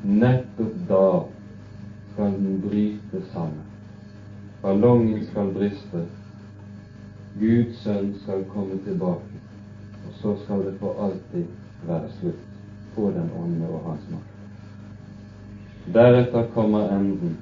[0.04, 1.08] nettopp da
[2.14, 3.66] skal den bryte sammen.
[4.62, 6.06] Ballongen skal briste.
[7.40, 9.44] Guds sønn skal komme tilbake,
[10.06, 11.46] og så skal det for alltid
[11.90, 12.50] være slutt
[12.96, 15.94] på den onde og hans makt.
[15.94, 17.40] Deretter kommer enden,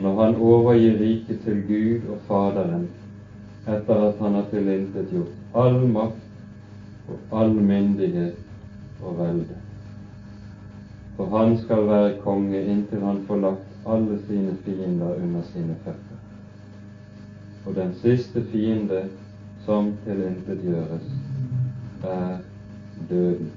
[0.00, 2.92] når han overgir riket til Gud og Faderen
[3.66, 8.36] etter at han har tilintetgjort all makt og all myndighet
[9.02, 9.56] og velde.
[11.16, 16.20] For han skal være konge inntil han får lagt alle sine fiender under sine føtter.
[17.66, 19.04] Og den siste fiende
[19.64, 21.12] som tilintetgjøres,
[22.04, 22.36] er
[23.10, 23.52] døden.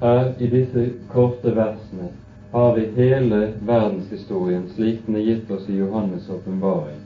[0.00, 2.10] Her i disse korte versene
[2.50, 7.00] har vi hele verdenshistorien slik den er gitt oss i Johannes' åpenbaring,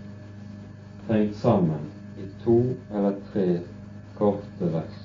[1.07, 2.61] tenkt sammen i to
[2.94, 3.59] eller tre
[4.18, 5.00] korte vers.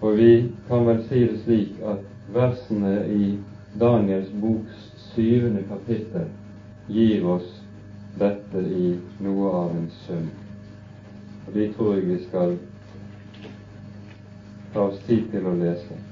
[0.00, 3.38] Og vi kan vel si det slik at versene i
[3.80, 6.28] Daniels boks syvende kapittel
[6.88, 7.48] gir oss
[8.18, 10.28] dette i noe av en sum.
[11.46, 12.56] Og de tror jeg vi skal
[14.72, 16.09] ta oss tid til å lese.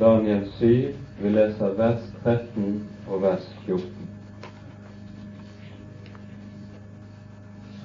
[0.00, 2.68] Daniel 7, vi leser vers 13
[3.12, 4.06] og vers 14.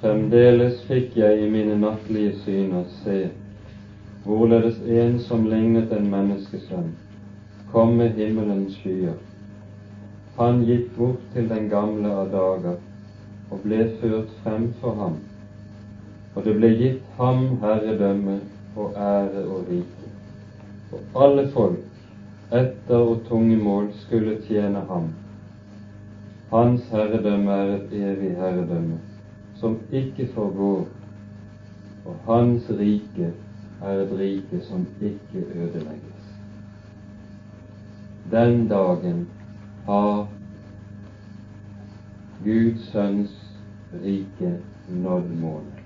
[0.00, 3.18] Fremdeles fikk jeg i mine nattlige syner se
[4.24, 6.88] hvorledes en som lignet en menneskesønn,
[7.74, 9.18] kom med himmelens skyer.
[10.38, 12.78] Han gikk bort til den gamle av dager
[13.50, 15.18] og ble ført frem for ham,
[16.32, 18.38] og det ble gitt ham herredømme
[18.72, 20.10] og ære og rike.
[20.96, 21.85] Og alle folk
[22.50, 25.08] etter og tungemål skulle tjene ham.
[26.50, 28.98] Hans herredømme er et evig herredømme,
[29.58, 30.86] som ikke forgår,
[32.06, 33.32] og hans rike
[33.82, 36.30] er et rike som ikke ødelegges.
[38.30, 39.26] Den dagen
[39.86, 40.28] har
[42.44, 43.34] Guds sønns
[44.04, 44.52] rike
[44.88, 45.82] nådd målet.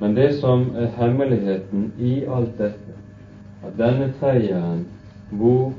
[0.00, 2.99] Men det som er hemmeligheten i alt dette,
[3.66, 4.86] at denne treieren
[5.30, 5.72] hvor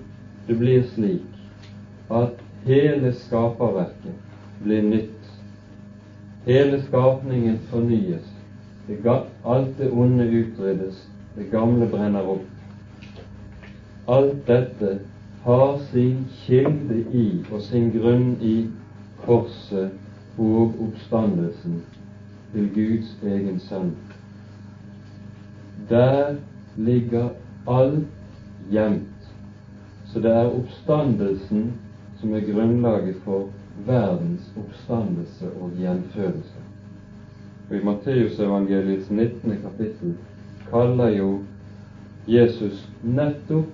[0.48, 4.18] det blir slik at hele skaperverket
[4.64, 5.30] blir nytt,
[6.46, 8.28] hele skapningen fornyes,
[8.88, 9.00] det
[9.46, 12.46] alt det onde utryddes, det gamle brenner opp.
[14.08, 15.00] Alt dette
[15.44, 18.56] har sin kilde i og sin grunn i
[19.26, 19.92] korset
[20.38, 21.82] og oppstandelsen
[22.54, 23.94] til Guds egen sønn.
[25.90, 26.36] Der
[26.78, 27.30] ligger
[27.66, 28.08] alt
[28.70, 29.08] gjemt.
[30.06, 31.72] Så det er oppstandelsen
[32.20, 33.48] som er grunnlaget for
[33.88, 36.66] verdens oppstandelse og gjenfødelse.
[37.70, 39.58] Og i Matteusevangeliets 19.
[39.64, 40.16] kapittel
[40.70, 41.40] kaller jo
[42.28, 43.72] Jesus nettopp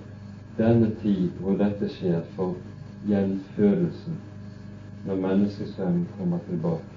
[0.58, 2.54] denne tid hvor dette skjer, for
[3.06, 4.16] gjenfødelsen,
[5.06, 6.96] når menneskesønnen kommer tilbake.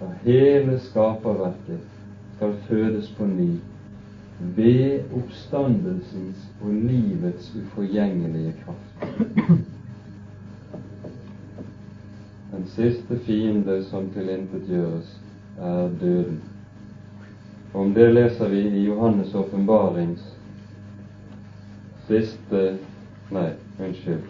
[0.00, 1.84] Da hele skaperverket
[2.36, 3.50] skal fødes på ny
[4.38, 9.06] ved oppstandelsens og livets uforgjengelige kraft.
[12.52, 15.20] Den siste fiende som tilintetgjøres,
[15.58, 16.42] er døden.
[17.74, 20.36] Om det leser vi i Johannes' åpenbarings
[22.06, 22.78] siste
[23.30, 23.50] Nei,
[23.82, 24.22] unnskyld.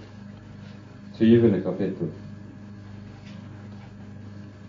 [1.19, 2.09] Tyvende kapittel.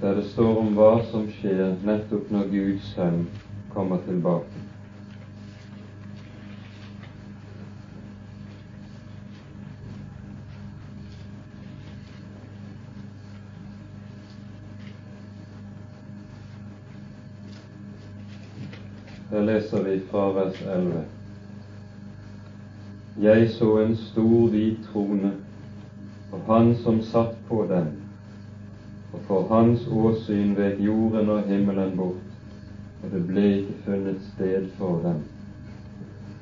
[0.02, 3.24] Der det står om hva som skjer nettopp når Guds sønn
[3.74, 4.67] kommer tilbake.
[19.48, 21.04] Leser vi fra vers 11.
[23.22, 25.32] Jeg så en stor, hvit trone,
[26.32, 27.88] og han som satt på den,
[29.14, 32.26] og for hans åsyn vek jorden og himmelen bort,
[33.04, 35.24] og det ble ikke funnet sted for dem.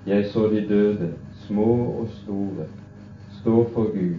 [0.06, 1.12] Jeg så de døde,
[1.46, 2.66] små og store,
[3.42, 4.18] stå for Gud,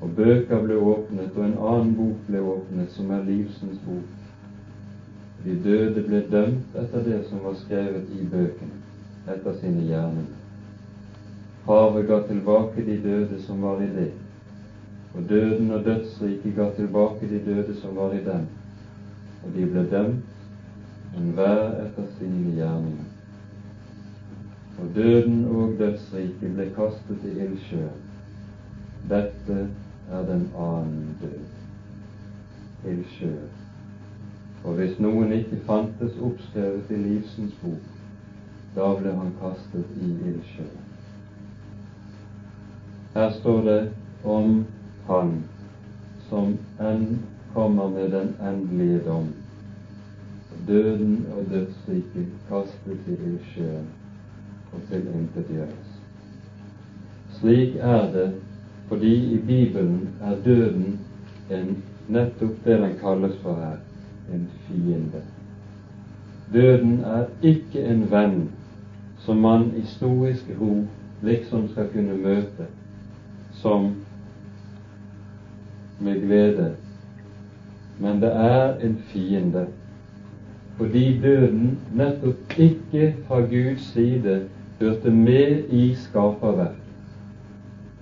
[0.00, 4.21] og bøker ble åpnet, og en annen bok ble åpnet, som er livsens bok.
[5.44, 8.76] De døde ble dømt etter det som var skrevet i bøkene,
[9.32, 10.38] etter sine gjerninger.
[11.66, 14.10] Havet ga tilbake de døde som var i det,
[15.14, 18.46] og døden og dødsriket ga tilbake de døde som var i dem,
[19.42, 20.28] og de ble dømt,
[21.18, 23.10] enhver etter sine gjerninger.
[24.82, 27.98] Og døden og dødsriket ble kastet i ildsjøen.
[29.10, 29.58] Dette
[30.10, 31.42] er den annen død,
[32.84, 33.34] til sjø.
[34.64, 37.88] Og hvis noen ikke fantes oppskrevet i livsens bok,
[38.76, 40.84] da ble han kastet i ildsjøen.
[43.14, 43.80] Her står det
[44.24, 44.64] om
[45.08, 45.32] Han
[46.28, 47.18] som enn
[47.54, 49.32] kommer med den endelige dom.
[50.68, 53.90] Døden og dødsriket kastes i ildsjøen
[54.72, 55.92] og tilintetgjøres.
[57.40, 58.28] Slik er det
[58.88, 60.98] fordi i Bibelen er døden
[61.50, 63.80] en, nettopp det den kalles for her
[64.30, 65.22] en fiende.
[66.52, 68.38] Døden er ikke en venn
[69.18, 70.84] som man i stoisk ro
[71.22, 72.66] liksom skal kunne møte
[73.62, 73.92] som
[76.00, 76.72] med glede,
[77.98, 79.66] men det er en fiende
[80.76, 84.40] fordi døden nettopp ikke fra Guds side
[84.80, 86.78] hørte med i skaperverket.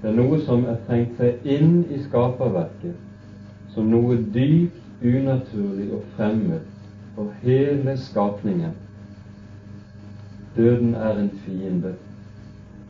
[0.03, 6.05] Det er noe som er trengt seg inn i skaperverket som noe dypt unaturlig og
[6.17, 6.61] fremmed
[7.15, 8.73] for hele skapningen.
[10.57, 11.95] Døden er en fiende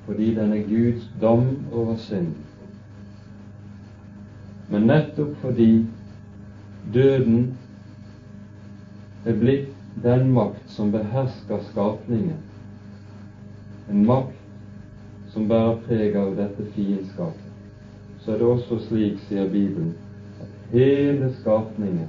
[0.07, 2.35] fordi den er Guds dom over synd.
[4.71, 5.87] Men nettopp fordi
[6.95, 7.57] døden
[9.27, 9.69] er blitt
[10.03, 12.39] den makt som behersker skapningen,
[13.91, 14.37] en makt
[15.31, 17.51] som bærer preg av dette fiendskapet,
[18.23, 19.93] så er det også slik, sier Bibelen,
[20.73, 22.09] hele skapningen,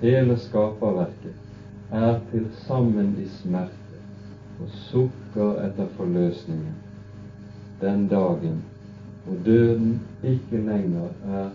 [0.00, 1.36] hele skaperverket,
[1.92, 4.00] er til sammen i smerte
[4.60, 6.78] og sukker etter forløsningen
[7.80, 8.62] den dagen
[9.24, 11.50] hvor døden ikke lenger er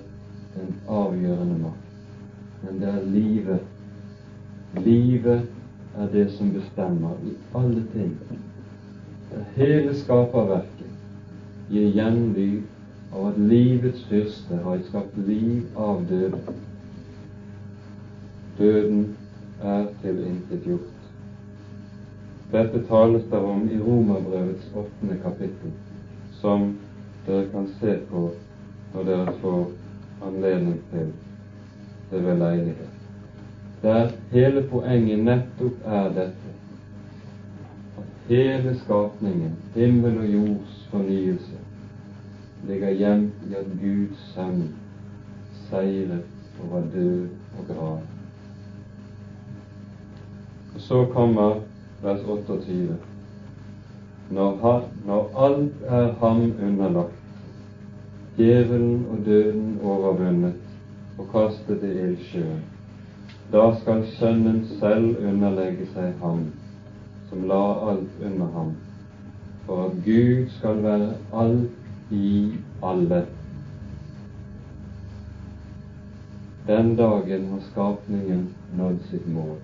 [0.62, 1.90] en avgjørende makt,
[2.64, 3.60] men det er livet.
[4.86, 5.44] Livet
[5.98, 8.14] er det som bestemmer i alle ting.
[9.32, 10.94] Det hele skaperverket
[11.70, 12.62] gir gjenlyd
[13.16, 16.58] av at livets fyrste har skapt liv av døden.
[18.58, 19.06] Døden
[19.64, 20.92] er tilintetgjort.
[22.52, 25.72] Dette tales det om i Romerbrevets åttende kapittel,
[26.42, 26.74] som
[27.28, 28.26] dere kan se på
[28.94, 29.64] når dere får
[30.28, 31.10] anledning til
[32.12, 33.02] det ved leilighet.
[33.84, 36.54] Der hele poenget nettopp er dette
[38.00, 41.65] at hele skapningen, himmel og jords fornyelse
[42.68, 44.64] ligger gjemt i at Guds sønn
[45.70, 46.24] seiret
[46.64, 47.28] over død
[47.60, 48.00] og grav.
[50.76, 51.60] Og så kommer
[52.04, 52.98] vers 28.
[54.32, 57.22] Når, han, når alt er ham underlagt,
[58.38, 60.54] djevelen og døden overvunnet
[61.18, 62.64] og kastet i ildsjøen,
[63.54, 66.48] da skal Sønnen selv underlegge seg ham
[67.30, 68.74] som la alt under ham,
[69.66, 73.26] for at Gud skal være alt i alle.
[76.68, 78.48] Den dagen har skapningen
[78.78, 79.58] nådd sitt mål.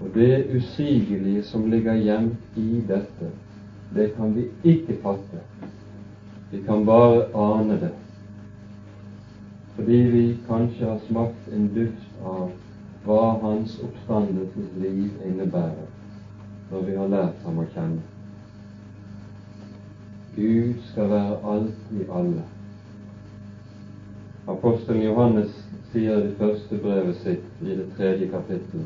[0.00, 3.30] Og det usigelige som ligger gjemt i dette,
[3.94, 5.42] det kan vi ikke fatte.
[6.50, 7.94] Vi kan bare ane det.
[9.76, 12.50] Fordi vi kanskje har smakt en duft av
[13.06, 15.88] hva Hans oppstandelses liv innebærer,
[16.70, 18.15] når vi har lært ham å kjenne.
[20.36, 22.42] Gud skal være alt i alle.
[24.48, 25.54] Apostelen Johannes
[25.92, 28.82] sier i det første brevet sitt i det tredje kapittel,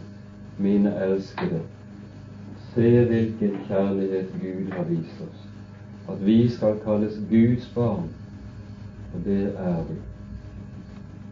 [0.59, 1.59] mine elskede,
[2.75, 5.43] se hvilken kjærlighet Gud har vist oss,
[6.09, 8.09] at vi skal kalles Guds barn,
[9.15, 9.99] og det er vi.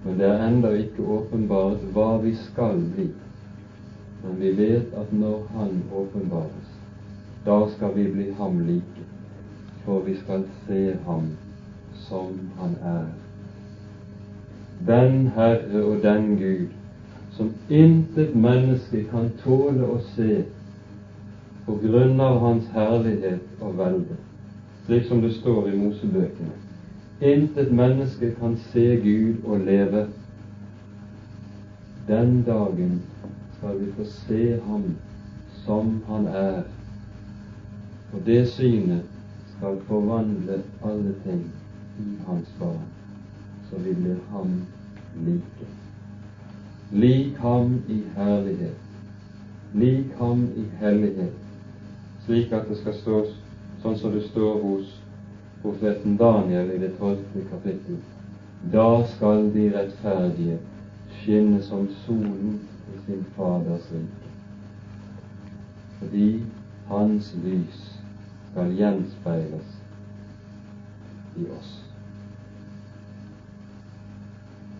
[0.04, 3.10] Men det er ennå ikke åpenbart hva vi skal bli.
[4.24, 6.70] Men vi vet at når Han åpenbares,
[7.46, 8.97] da skal vi bli ham like
[9.88, 11.28] for vi skal se ham
[11.94, 13.04] som han er.
[14.86, 16.66] Den Herre og den Gud
[17.36, 20.42] som intet menneske kan tåle å se,
[21.64, 24.20] på grunn av Hans herlighet og velde,
[24.84, 26.52] slik som det står i Mosebøkene.
[27.20, 30.06] Intet menneske kan se Gud og leve.
[32.08, 32.98] Den dagen
[33.56, 34.90] skal vi få se Ham
[35.64, 36.66] som Han er,
[38.12, 39.17] og det synet
[39.58, 41.52] skal forvandle alle ting
[41.98, 42.84] i Hans barn,
[43.70, 44.66] så vi blir Ham
[45.24, 45.66] like.
[46.92, 48.76] Lik Ham i herlighet,
[49.74, 51.34] lik Ham i hellighet,
[52.26, 53.18] slik at det skal stå
[53.82, 54.94] sånn som det står hos
[55.62, 57.98] profeten Daniel i det tolvte kapittel.
[58.72, 60.58] Da skal de rettferdige
[61.18, 62.60] skinne som solen
[62.94, 64.34] i sin Faders rike.
[65.98, 66.28] Fordi
[66.88, 67.97] Hans lys
[68.50, 69.76] skal gjenspeiles
[71.36, 71.74] i oss.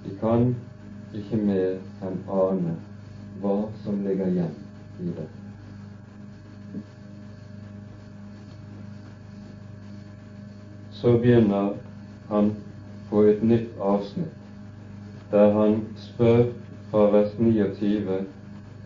[0.05, 0.55] Vi kan
[1.15, 2.77] ikke mer enn ane
[3.43, 4.57] hva som ligger igjen
[5.01, 5.29] i det.
[10.99, 11.77] Så begynner
[12.29, 12.51] han
[13.11, 14.35] på et nytt avsnitt,
[15.31, 16.49] der han spør
[16.91, 18.19] fra vers 29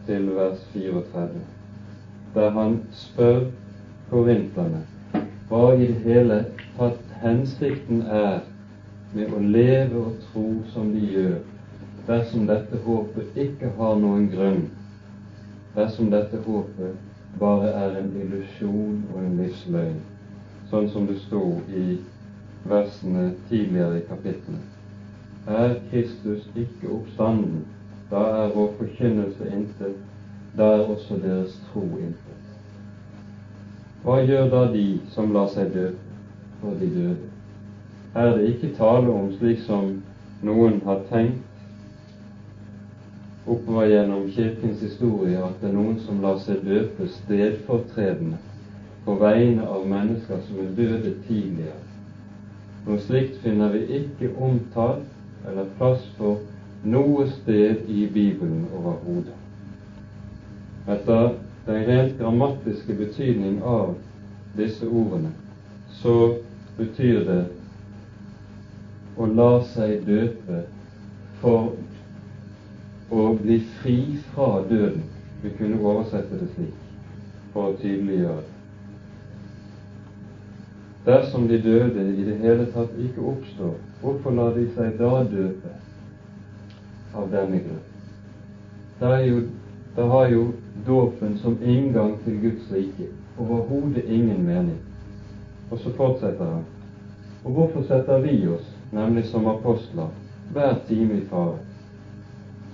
[0.06, 1.46] til vers 34,
[2.34, 3.46] der han spør
[4.12, 4.84] korinterne
[5.52, 6.36] hva i det hele
[6.78, 8.38] tatt hensikten er
[9.12, 11.34] med å leve og tro som de gjør,
[12.06, 14.62] dersom dette håpet ikke har noen grunn,
[15.76, 20.00] dersom dette håpet bare er en illusjon og en livsløgn,
[20.72, 21.98] sånn som det sto i
[22.72, 24.68] versene tidligere i kapitlet.
[25.44, 27.66] Er Kristus ikke oppstanden,
[28.08, 30.00] da er vår forkynnelse intet,
[30.56, 32.31] da er også deres tro intet.
[34.02, 36.16] Hva gjør da de som lar seg døpe
[36.60, 37.28] for de døde?
[38.18, 39.92] Er det ikke tale om, slik som
[40.42, 41.42] noen har tenkt
[43.46, 48.40] oppover gjennom Kirkens historie, at det er noen som lar seg døpe stedfortredende
[49.06, 51.78] på vegne av mennesker som er døde tidligere?
[52.88, 56.42] Noe slikt finner vi ikke omtalt eller plass for
[56.82, 59.38] noe sted i Bibelen overhodet.
[60.90, 61.36] Etter
[61.66, 63.94] den rent grammatiske betydning av
[64.56, 65.30] disse ordene,
[66.02, 66.36] så
[66.78, 67.42] betyr det
[69.16, 70.62] å la seg døpe
[71.42, 71.74] for
[73.12, 73.98] å bli fri
[74.32, 75.04] fra døden.
[75.42, 76.74] Vi kunne oversette det slik
[77.52, 78.58] for å tydeliggjøre det.
[81.06, 85.72] Dersom de døde i det hele tatt ikke oppstår, hvorfor lar de seg da døpe
[87.18, 87.88] av denne grunn?
[89.00, 89.16] Da,
[89.96, 90.44] da har jo
[90.86, 93.08] dåpen som inngang til Guds rike.
[93.38, 94.78] Overhodet ingen mening.
[95.70, 96.64] Og så fortsetter han.
[97.44, 100.10] Og hvorfor setter vi oss, nemlig som apostler,
[100.52, 101.58] hver time i fare?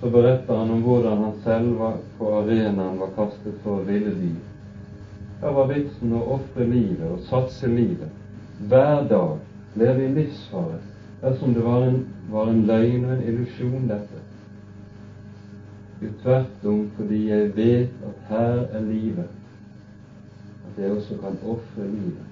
[0.01, 4.45] Så beretter han om hvordan han selv var på arenaen var kastet for ville dyr.
[5.41, 8.11] Da var vitsen å ofre livet og satse livet.
[8.69, 9.39] Hver dag
[9.79, 10.79] leve i livsfare
[11.23, 12.01] dersom det var en,
[12.31, 14.18] var en løgn og en illusjon, dette.
[16.03, 19.29] Jo tvert om fordi jeg vet at her er livet,
[20.69, 22.29] at jeg også kan ofre livet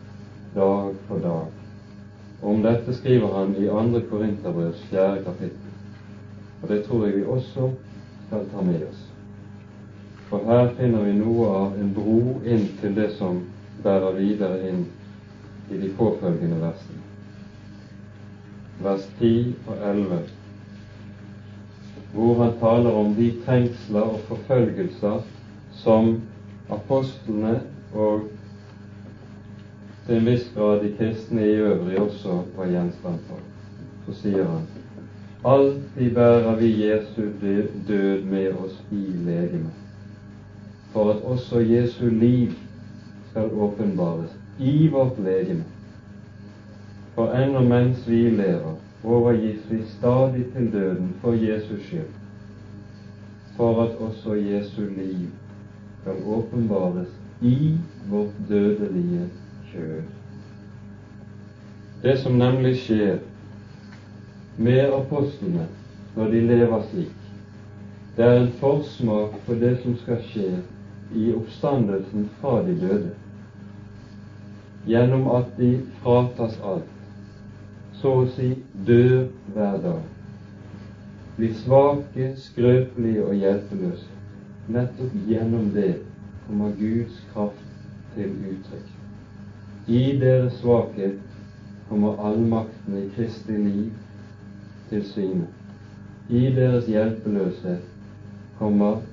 [0.54, 1.46] dag for dag.
[2.42, 4.00] Og om dette skriver han i 2.
[4.10, 5.24] Korinterbrevs 4.
[5.24, 5.72] kapittel.
[6.62, 7.70] Og det tror jeg vi også
[8.26, 9.02] skal ta med oss.
[10.28, 13.42] For her finner vi noe av en bro inn til det som
[13.82, 14.86] bærer videre inn
[15.70, 17.02] i de påfølgende versene.
[18.82, 20.18] Vers 10 og 11
[22.16, 25.20] hvor han taler om de trengsler og forfølgelser
[25.82, 26.14] som
[26.72, 27.58] apostlene
[27.92, 28.24] og
[30.06, 33.42] til en viss grad de kristne i øvrig også var gjenstand for.
[34.06, 34.64] Så sier han
[35.46, 37.22] alltid bærer vi Jesu
[37.88, 39.76] død med oss i legemet,
[40.92, 42.56] for at også Jesu liv
[43.30, 45.64] skal åpenbares i vårt legeme.
[47.14, 48.74] For ennå mens vi lever,
[49.06, 52.14] overgis vi stadig til døden for Jesus skyld,
[53.56, 55.28] for at også Jesu liv
[56.00, 57.08] skal åpenbares
[57.42, 57.78] i
[58.10, 59.28] vårt dødelige
[59.72, 60.02] kjød.
[62.02, 63.18] Det som nemlig skjer
[64.56, 65.68] med apostlene
[66.16, 67.14] når de lever slik,
[68.16, 70.50] det er en forsmak på det som skal skje
[71.14, 73.14] i oppstandelsen fra de døde,
[74.86, 76.95] gjennom at de fratas alt
[78.00, 78.50] så å si
[78.86, 80.02] dør hver dag.
[81.36, 84.08] Blir svake, skrøpelige og hjelpeløse.
[84.72, 85.92] Nettopp gjennom det
[86.46, 87.62] kommer Guds kraft
[88.14, 88.88] til uttrykk.
[89.86, 91.20] I deres svakhet
[91.88, 93.92] kommer allmakten i Kristi liv
[94.90, 95.46] til syne.
[96.28, 97.86] I deres hjelpeløshet
[98.58, 99.04] kommer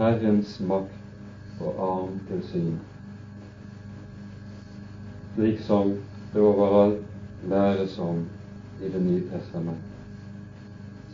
[0.00, 2.78] Herrens makt og arm til syne.
[5.36, 5.90] slik som
[6.32, 7.05] det overalt
[7.50, 8.24] læres om
[8.82, 9.82] i Det nye testamentet.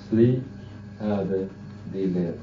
[0.09, 0.43] Slik
[1.01, 1.49] er det
[1.93, 2.41] de lever.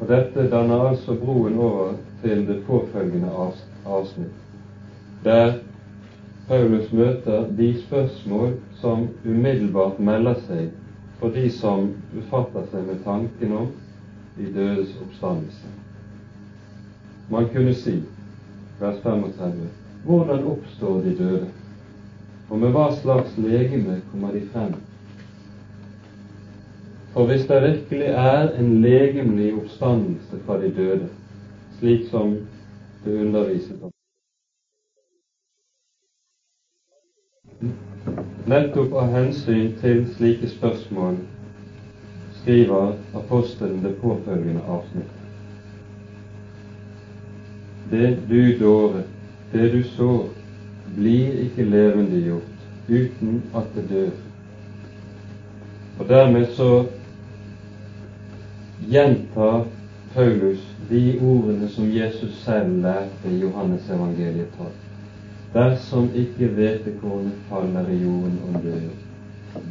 [0.00, 3.30] Og Dette danner altså broen over til det påfølgende
[3.86, 4.32] avsnitt,
[5.24, 5.52] der
[6.48, 10.70] Paulus møter de spørsmål som umiddelbart melder seg
[11.20, 13.68] for de som befatter seg med tanken om
[14.38, 15.68] de dødes oppstandelse.
[17.30, 18.00] Man kunne si,
[18.80, 19.68] vers 35,
[20.04, 21.48] hvordan oppstår de døde,
[22.48, 24.74] og med hva slags legeme kommer de frem?
[27.12, 31.08] For hvis det virkelig er en legemlig oppstandelse fra de døde,
[31.78, 32.36] slik som
[33.04, 33.90] det undervises om
[38.50, 41.18] Nettopp av hensyn til slike spørsmål
[42.40, 45.12] skriver apostelen det påfølgende avsnitt.
[47.90, 49.02] Det du dåre,
[49.52, 50.28] det du sår,
[50.96, 54.10] blir ikke levendegjort uten at det dør.
[55.98, 56.84] Og dermed så
[58.90, 59.66] gjentar
[60.14, 64.68] Paulus de ordene som Jesus selv lærte i Johannes evangeliet 12.
[65.54, 68.90] Dersom ikke hvetekornet faller i jorden og dør,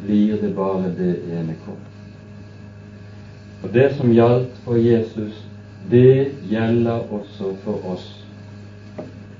[0.05, 1.85] blir det bare det ene korn.
[3.63, 5.45] Og det som gjaldt for Jesus,
[5.91, 8.18] det gjelder også for oss.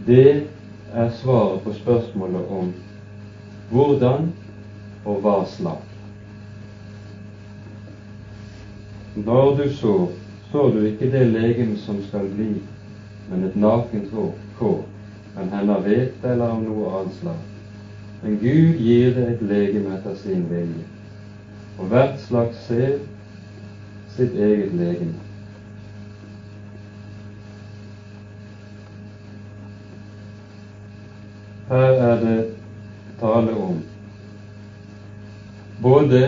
[0.10, 0.48] Det
[0.94, 2.70] er svaret på spørsmålet om
[3.70, 4.32] hvordan
[5.06, 5.84] og hva slag.
[9.26, 10.10] Når du sår,
[10.52, 12.50] sår du ikke det legeme som skal bli,
[13.30, 14.10] men et nakent
[14.58, 14.82] kår
[15.38, 17.46] hende av hvete eller om noe annet slag.
[18.24, 20.90] Men Gud gir det et legeme etter sin vilje,
[21.78, 22.98] og hvert slags ser
[24.18, 25.29] sitt eget legeme.
[31.70, 32.46] Her er det
[33.20, 33.82] tale om
[35.84, 36.22] både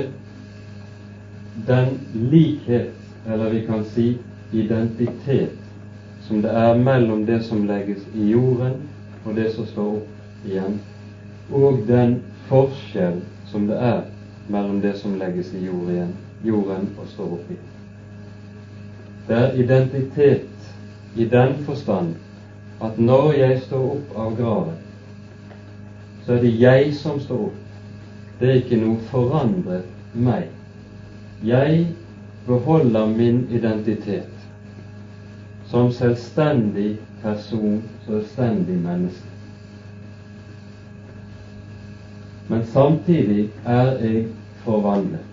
[1.68, 2.92] den likhet,
[3.28, 4.18] eller vi kan si
[4.52, 5.58] identitet,
[6.28, 8.78] som det er mellom det som legges i jorden,
[9.26, 10.78] og det som står opp igjen,
[11.52, 12.14] og den
[12.52, 13.18] forskjell
[13.50, 14.06] som det er
[14.50, 16.14] mellom det som legges i jorden,
[16.46, 17.74] jorden og står opp igjen.
[19.28, 20.72] Det er identitet
[21.18, 22.14] i den forstand
[22.82, 24.80] at når jeg står opp av graven,
[26.26, 27.60] så er det jeg som står opp.
[28.40, 30.48] Det er ikke noe forandret meg.
[31.46, 31.88] Jeg
[32.48, 34.30] beholder min identitet
[35.72, 39.28] som selvstendig person, selvstendig menneske.
[42.50, 44.26] Men samtidig er jeg
[44.66, 45.28] forvandlet.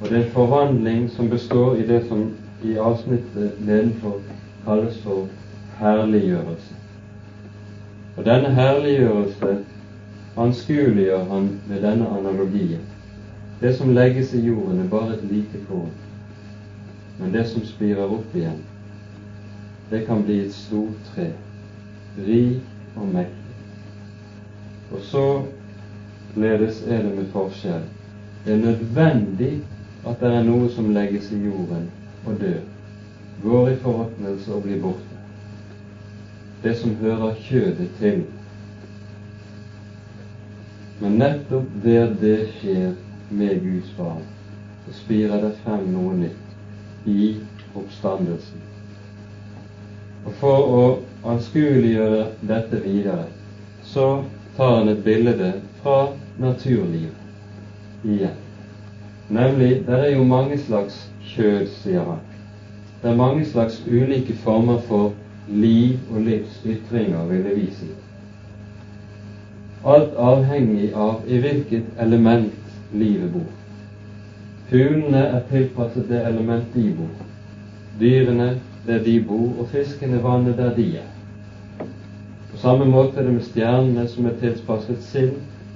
[0.00, 2.30] Og det er en forvandling som består i det som
[2.62, 4.18] i avsnittet nedenfor
[4.66, 5.26] kalles for
[5.78, 6.74] herliggjørelse.
[8.16, 9.56] Og denne herliggjørelse
[10.38, 12.84] anskueliggjør han med denne analogien.
[13.60, 15.90] Det som legges i jorden, er bare et lite korn.
[17.18, 18.60] Men det som spirer opp igjen,
[19.90, 21.30] det kan bli et stort tre,
[22.26, 23.56] rik og mektig.
[24.92, 27.82] Og således er det med forskjell.
[28.44, 29.52] Det er nødvendig
[30.06, 31.88] at det er noe som legges i jorden
[32.26, 32.62] og dør,
[33.42, 35.22] går i forråtnelse og blir borte.
[36.62, 38.22] Det som hører kjødet til.
[41.00, 42.94] Men nettopp der det skjer
[43.30, 44.24] med Guds barn,
[44.86, 47.36] så spirer det frem noe nytt i
[47.78, 48.64] oppstandelsen.
[50.26, 50.82] Og For å
[51.34, 53.28] anskueliggjøre dette videre,
[53.86, 54.08] så
[54.56, 56.00] tar han et bilde fra
[56.42, 58.34] naturlivet igjen.
[59.28, 60.98] Nemlig, det er jo mange slags
[61.30, 62.20] kjød, sier han.
[63.02, 65.12] Det er mange slags ulike former for
[65.48, 67.90] liv og livsytringer, vil det vise.
[69.84, 72.52] Alt avhengig av i hvilket element
[72.92, 73.50] livet bor.
[74.70, 77.12] Fuglene er tilpasset det element de bor.
[78.00, 78.48] Dyrene
[78.86, 81.06] der de bor, og fiskene vannet der de er.
[82.50, 85.30] På samme måte er det med stjernene som er tilpasset sin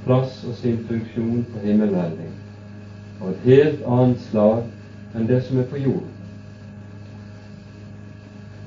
[0.05, 2.33] plass og sin funksjon på himmelhvelving,
[3.21, 4.65] og et helt annet slag
[5.15, 6.11] enn det som er på jorden.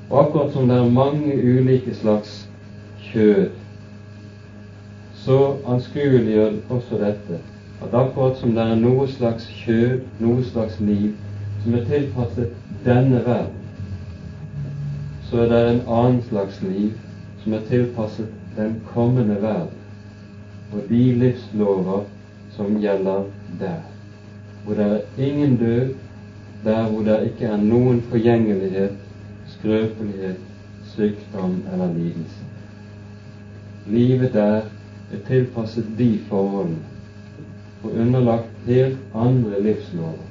[0.08, 2.46] Og akkurat som det er mange ulike slags
[3.10, 3.50] kjød,
[5.26, 7.38] så anskueliggjør også dette
[7.82, 11.16] at akkurat som det er noe slags kjød, noe slags liv,
[11.64, 12.52] som er tilpasset
[12.84, 13.64] denne verden,
[15.26, 16.92] så er det en annen slags liv
[17.42, 19.82] som er tilpasset den kommende verden
[20.72, 22.06] og de livslover
[22.54, 23.26] som gjelder
[23.60, 23.82] der,
[24.64, 25.92] hvor det er ingen død,
[26.64, 28.94] der hvor det ikke er noen forgjengelighet,
[29.56, 30.38] skrøpelighet,
[30.94, 32.46] sykdom eller lidelse.
[33.86, 34.62] Livet der
[35.12, 36.96] er tilpasset de forholdene
[37.84, 40.24] og underlagt helt andre livslover.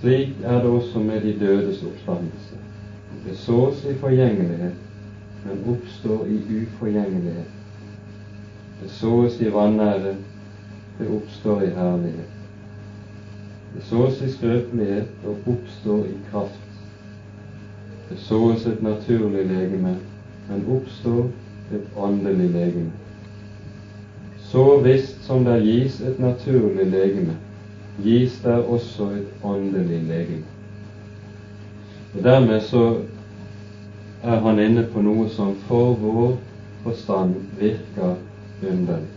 [0.00, 2.58] Slik er det også med de dødes oppstandelse.
[3.26, 4.74] Det sås i forgjengelighet,
[5.44, 7.52] men oppstår i uforgjengelighet.
[8.82, 10.14] Det sås i vanære,
[10.98, 12.32] det oppstår i herlighet.
[13.74, 16.60] Det sås i skrøpelighet og oppstår i kraft.
[18.08, 19.96] Det sås et naturlig legeme,
[20.48, 21.28] men oppstår
[21.74, 22.90] et åndelig legeme.
[24.38, 27.34] Så visst som det gis et naturlig legeme,
[28.02, 30.44] gis der også et åndelig legeme.
[32.14, 32.84] Og Dermed så
[34.22, 36.36] er han inne på noe som for vår
[36.84, 38.14] forstand virker
[38.62, 39.10] underlig.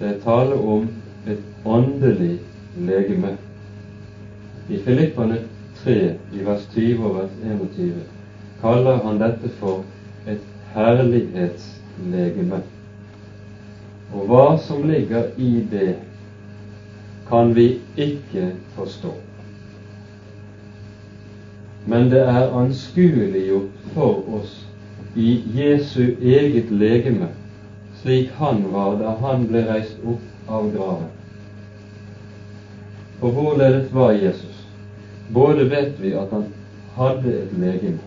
[0.00, 0.88] Det er tale om
[1.26, 2.38] et åndelig
[2.76, 3.36] legeme.
[4.68, 5.38] I Filippane
[5.84, 7.92] 3, i vers 20 og vers 21,
[8.60, 9.84] kaller han dette for
[10.26, 10.42] et
[10.74, 12.62] herlighetslegeme.
[14.14, 15.94] Og hva som ligger i det,
[17.28, 19.12] kan vi ikke forstå.
[21.86, 24.54] Men det er anskueliggjort for oss
[25.16, 27.28] i Jesu eget legeme,
[28.02, 31.12] slik han var da han ble reist opp av graven.
[33.20, 34.66] For hvorledes var Jesus?
[35.34, 36.50] Både vet vi at han
[36.98, 38.05] hadde et legeme.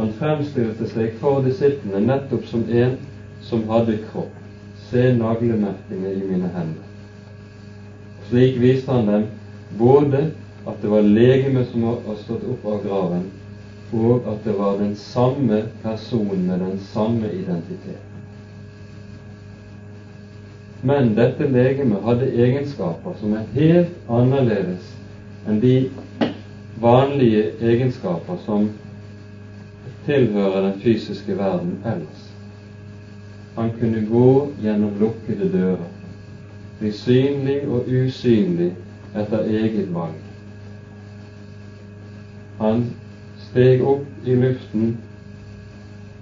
[0.00, 2.94] Han fremstilte seg for disiplene nettopp som en
[3.44, 4.38] som hadde kropp.
[4.88, 6.86] Se naglemerkene i mine hender.
[8.30, 9.26] Slik viste han dem
[9.76, 10.22] både
[10.64, 13.28] at det var legemet som var stått opp av graven,
[13.92, 18.00] og at det var den samme personen med den samme identitet.
[20.80, 24.94] Men dette legemet hadde egenskaper som er helt annerledes
[25.44, 25.76] enn de
[26.80, 28.70] vanlige egenskaper som
[30.06, 32.26] tilhører den fysiske verden ellers.
[33.56, 35.88] Han kunne gå gjennom lukkede dører,
[36.78, 38.72] bli synlig og usynlig
[39.14, 40.16] etter eget valg.
[42.60, 42.84] Han
[43.50, 44.96] steg opp i luften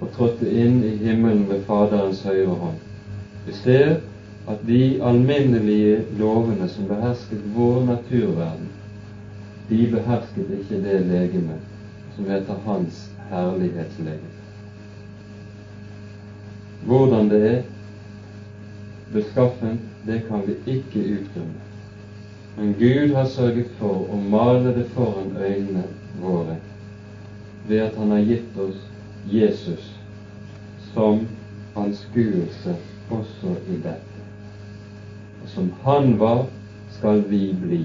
[0.01, 2.79] og trådte inn i himmelen ved Faderens høyre hånd.
[3.47, 3.99] Vi ser
[4.49, 8.71] at de alminnelige lovene som behersket vår naturverden,
[9.69, 11.59] de behersket ikke det legeme
[12.17, 14.35] som heter Hans herlighetslegeme.
[16.87, 17.63] Hvordan det er
[19.13, 21.61] beskaffent, det kan vi ikke utgrunne.
[22.57, 25.85] Men Gud har sørget for å male det foran øynene
[26.23, 26.57] våre
[27.69, 28.81] ved at Han har gitt oss
[29.31, 29.93] Jesus
[30.95, 31.27] som
[31.77, 32.75] anskuelse
[33.11, 34.25] også i dette.
[35.43, 36.47] Og som Han var,
[36.99, 37.85] skal vi bli.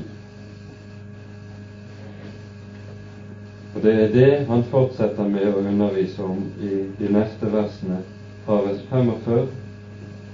[3.84, 7.98] Det er det han fortsetter med å undervise om i de neste versene
[8.46, 9.50] fra vers 45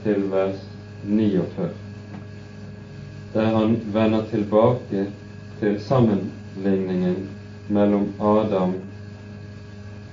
[0.04, 0.60] til vers
[1.10, 1.70] 49,
[3.34, 5.08] der han vender tilbake
[5.60, 7.24] til sammenligningen
[7.74, 8.78] mellom Adam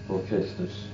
[0.08, 0.86] og Kristus.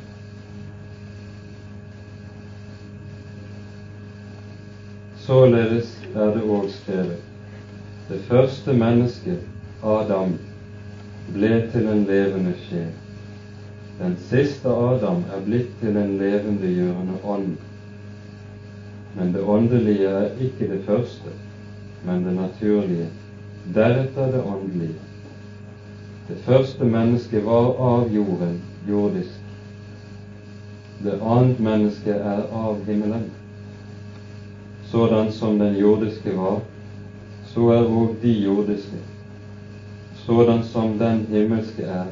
[5.22, 7.20] Således er det òg skrevet.
[8.09, 9.47] Det første mennesket,
[9.86, 10.34] Adam,
[11.31, 12.91] ble til en levende sjel.
[13.99, 17.53] Den siste Adam er blitt til en levendegjørende ånd.
[19.16, 21.35] Men det åndelige er ikke det første,
[22.05, 23.09] men det naturlige.
[23.75, 24.99] Deretter det åndelige.
[26.29, 28.59] Det første mennesket var av jorden,
[28.89, 29.39] jordisk.
[31.05, 33.31] Det annet mennesket er av himmelen.
[34.91, 36.61] Sådan som den jordiske var,
[37.55, 39.11] så er òg de jordiske.
[40.27, 42.05] Sådan som den himmelske er,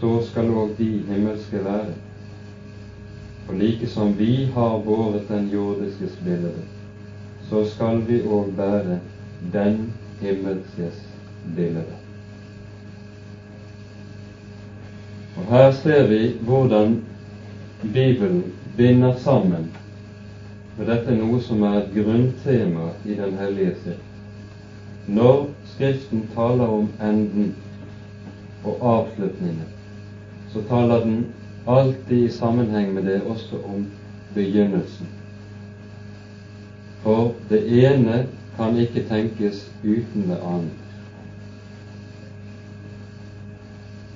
[0.00, 1.94] så skal òg de himmelske være.
[3.48, 6.64] Og like som vi har båret den jordiskes spillere,
[7.48, 8.98] så skal vi òg bære
[9.52, 11.02] den himmelskes
[11.56, 11.96] billede.
[15.36, 17.04] Og Her ser vi hvordan
[17.82, 18.44] Bibelen
[18.76, 19.70] binder sammen
[20.78, 24.07] for dette er noe som er et grunntema i Den hellige skrift.
[25.08, 27.54] Når Skriften taler om enden
[28.64, 29.68] og avslutningen,
[30.52, 31.26] så taler den
[31.66, 33.86] alltid i sammenheng med det også om
[34.34, 35.08] begynnelsen.
[37.02, 40.84] For det ene kan ikke tenkes uten det annet.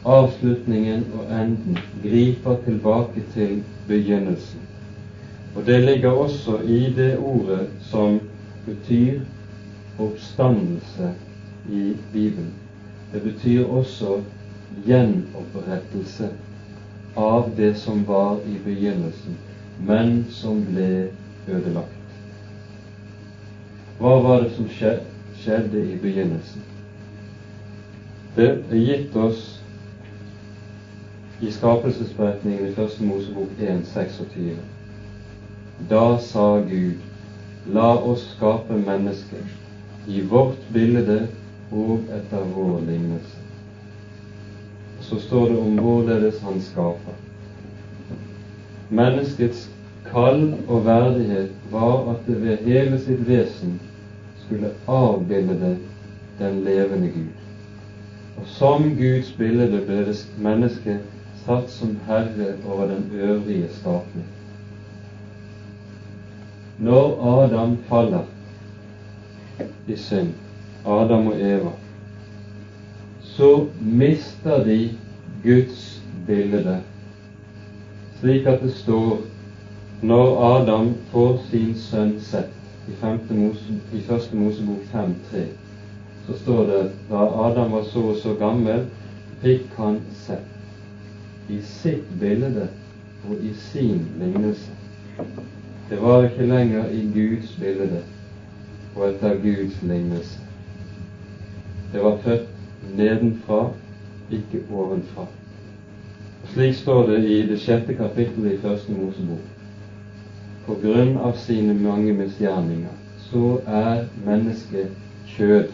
[0.05, 4.61] Avslutningen og enden griper tilbake til begynnelsen.
[5.57, 8.21] Og det ligger også i det ordet som
[8.67, 9.21] betyr
[9.99, 11.15] oppstandelse
[11.71, 12.53] i Bibelen.
[13.13, 14.21] Det betyr også
[14.87, 16.31] gjenopprettelse
[17.17, 19.37] av det som var i begynnelsen,
[19.79, 21.09] men som ble
[21.49, 21.99] ødelagt.
[23.99, 24.69] Hva var det som
[25.43, 26.63] skjedde i begynnelsen?
[28.37, 29.61] Det er gitt oss
[31.43, 34.57] i skapelsesberetningen i Første Mosebok 1.26.
[35.91, 37.03] Da sa Gud,
[37.67, 39.62] la oss skape mennesker
[40.07, 41.27] i vårt bilde
[41.71, 43.39] og etter vår lignelse.
[45.01, 47.19] Så står det om hvorledes han skaper.
[48.91, 49.69] Menneskets
[50.11, 53.79] kall og verdighet var at det ved hele sitt vesen
[54.45, 55.77] skulle avbilde
[56.39, 57.33] den levende Gud.
[58.37, 60.05] Og som Guds bilde ble
[60.43, 61.01] mennesket
[61.47, 64.29] satt som herre over den øvrige skapning.
[66.79, 68.32] Når Adam faller
[69.89, 70.33] i synd,
[70.87, 71.73] Adam og Eva,
[73.23, 74.91] så mister de
[75.43, 76.81] Guds bilde,
[78.21, 79.21] slik at det står
[80.03, 82.51] når Adam får sin sønn sett
[82.89, 85.45] i, Mose, i første Mosebok 5.3,
[86.27, 88.87] så står det da Adam var så og så gammel,
[89.43, 92.69] fikk han sett i sitt bilde
[93.29, 94.75] og i sin lignelse.
[95.91, 98.03] Det var ikke lenger i Guds bilde
[98.97, 100.41] og etter Guds lignelse.
[101.93, 102.49] Det var født
[102.97, 103.71] nedenfra,
[104.31, 105.27] ikke ovenfra.
[106.53, 109.45] Slik står det i det sjette kapittelet i Første Mosebok.
[110.67, 112.99] På grunn av sine mange misgjerninger
[113.31, 114.91] så er mennesket
[115.37, 115.73] kjød.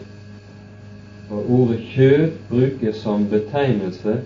[1.29, 4.21] Og ordet kjød brukes som betegnelse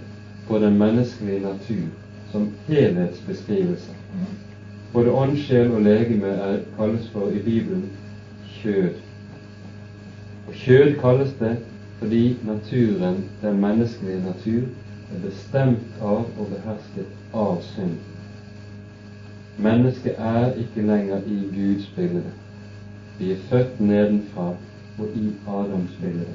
[0.48, 1.88] på den menneskelige natur,
[2.32, 3.92] som helhetsbeskrivelse.
[4.94, 7.90] Både ånd, sjel og legeme er, kalles for i Bibelen
[8.64, 8.90] kjød.
[10.48, 11.58] Og kjød kalles det
[12.00, 14.62] fordi naturen, den menneskelige natur,
[15.14, 17.98] er bestemt av og behersket av synd.
[19.58, 22.24] Mennesket er ikke lenger i Guds bilde.
[23.20, 24.50] Vi er født nedenfra
[24.98, 26.28] og i Adams bilde.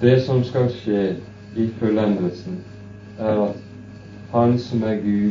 [0.00, 1.16] Det som skal skje
[1.56, 2.58] i fullendelsen,
[3.18, 3.56] er at
[4.32, 5.30] Han som er Gud,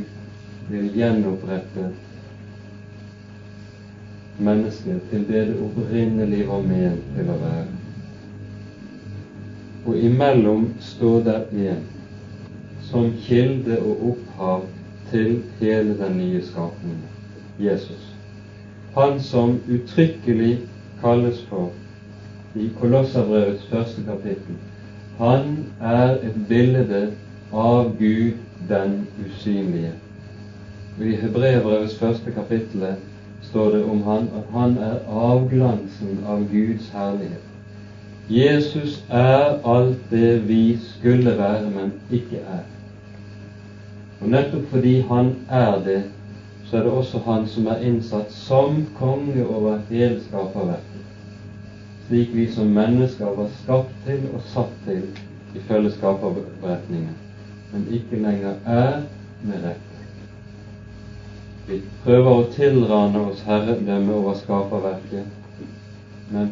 [0.69, 1.89] vil gjenopprette
[4.39, 7.65] mennesket til det det opprinnelig var ment til å være.
[9.85, 11.83] Og imellom står det én
[12.89, 14.65] som kilde og opphav
[15.11, 17.09] til hele den nye skapningen
[17.59, 18.09] Jesus.
[18.95, 20.57] Han som uttrykkelig
[21.01, 21.71] kalles for
[22.55, 24.55] i Kolosserbrevets første kapittel.
[25.17, 27.07] Han er et bilde
[27.53, 28.37] av Gud
[28.69, 29.91] den usynlige.
[31.01, 32.83] I Hebreerbrevets første kapittel
[33.41, 37.47] står det om han at han er avglansen av Guds herlighet.
[38.29, 42.61] Jesus er alt det vi skulle være, men ikke er.
[44.21, 46.03] Og nettopp fordi han er det,
[46.65, 51.07] så er det også han som er innsatt som konge over hele skaperverket,
[52.07, 55.09] slik vi som mennesker var skapt til og satt til
[55.57, 57.17] ifølge skaperberetningen,
[57.73, 59.01] men ikke lenger er
[59.41, 59.92] med rette.
[61.67, 65.29] Vi prøver å tilrane oss herredømme over skaperverket,
[66.33, 66.49] men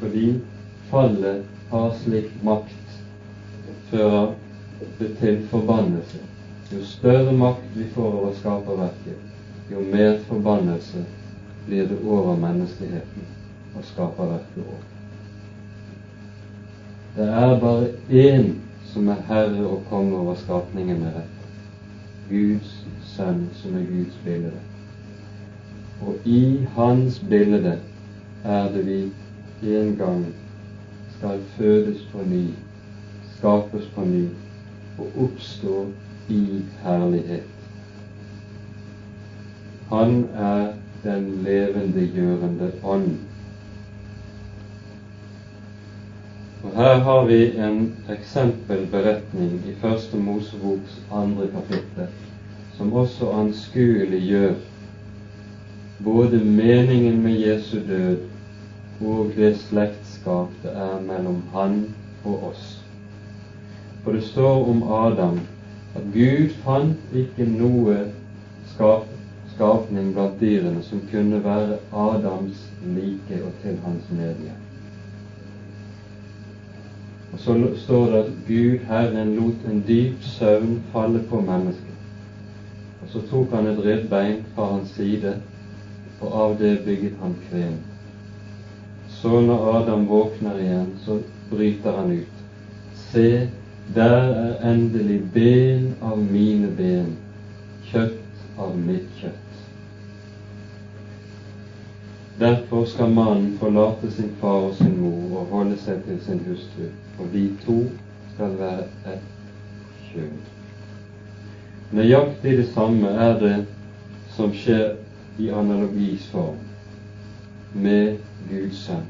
[0.00, 0.26] fordi
[0.90, 2.94] fallet har slik makt,
[3.90, 4.30] fører
[5.00, 6.22] det til forbannelse.
[6.70, 9.18] Jo større makt vi får over skaperverket,
[9.72, 11.02] jo mer forbannelse
[11.66, 13.26] blir det over menneskeheten
[13.74, 14.84] og skaperverket òg.
[17.16, 18.52] Det er bare én
[18.92, 21.35] som er herre og konge over skapningen med rett.
[22.30, 22.72] Guds
[23.14, 24.52] sønn som er Guds bilde.
[26.06, 27.78] Og i hans bilde
[28.44, 30.24] er det vi en gang
[31.18, 32.44] skal fødes på ny,
[33.36, 34.24] skapes på ny
[34.98, 35.86] og oppstå
[36.28, 36.42] i
[36.82, 37.46] herlighet.
[39.88, 40.72] Han er
[41.04, 43.10] den levendegjørende ånd.
[46.66, 52.08] Og Her har vi en eksempelberetning i Første Moseboks andre kapittel
[52.78, 54.56] som også anskuelig gjør
[56.08, 58.18] både meningen med Jesu død
[59.00, 61.78] og det slektskap det er mellom han
[62.24, 62.66] og oss.
[64.02, 65.40] For det står om Adam
[65.94, 68.00] at Gud fant ikke noe
[68.74, 69.06] skap,
[69.54, 71.78] skapning blant dyrene som kunne være
[72.10, 74.65] Adams like og til hans medie.
[77.36, 81.92] Og så står det at Gud Herren lot en dyp søvn falle på mennesket.
[83.02, 85.34] Og så tok han et ribbein fra hans side,
[86.20, 87.76] og av det bygget han kven.
[87.76, 87.96] Så
[89.26, 91.18] så når Adam våkner igjen, så
[91.50, 92.42] bryter han ut.
[92.94, 93.48] Se,
[93.94, 97.08] der er endelig ben av mine ben,
[97.88, 99.45] kjøtt av mitt kjøtt.
[102.40, 106.90] Derfor skal mannen forlate sin far og sin mor og holde seg til sin hustru,
[107.18, 107.76] og de to
[108.34, 108.82] skal være
[109.12, 109.22] ett
[110.10, 110.42] kjønn.
[111.96, 113.54] Nøyaktig det samme er det
[114.36, 114.98] som skjer
[115.40, 116.60] i analogis form
[117.72, 118.18] med
[118.50, 119.08] Guds sønn.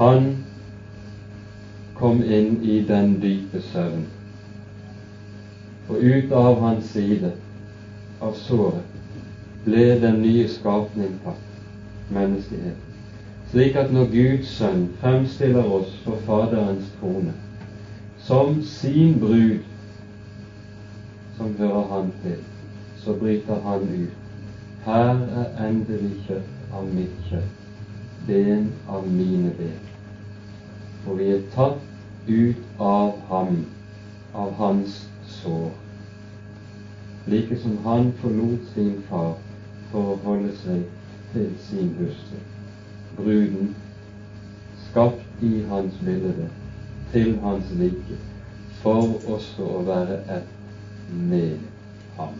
[0.00, 0.30] Han
[2.00, 4.06] kom inn i den dype søvn,
[5.88, 7.34] og ut av hans side,
[8.20, 8.96] av såret,
[9.68, 11.45] ble den nye skapning tatt
[12.10, 12.86] menneskeheten.
[13.50, 17.34] Slik at når Guds sønn fremstiller oss for Faderens trone
[18.18, 19.58] som sin brud,
[21.36, 22.36] som hører han til,
[22.96, 24.16] så bryter han ut.
[24.84, 27.62] Her er endelig kjøtt av mitt kjøtt,
[28.26, 29.78] ben av mine ben.
[31.04, 31.78] For vi er tatt
[32.26, 33.60] ut av ham,
[34.34, 34.98] av hans
[35.38, 35.70] sår.
[37.26, 39.34] Like som han forlot sin far
[39.92, 40.82] for å holde seg
[41.36, 42.36] til sin hustru.
[43.16, 43.76] Bruden
[44.90, 46.48] skapt i hans bilde,
[47.12, 48.18] til hans like,
[48.82, 51.58] for også å være ett med
[52.16, 52.38] ham.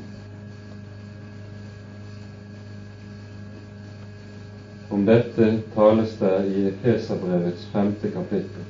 [4.90, 8.64] Om dette tales det i Efeserbrevets femte kapittel.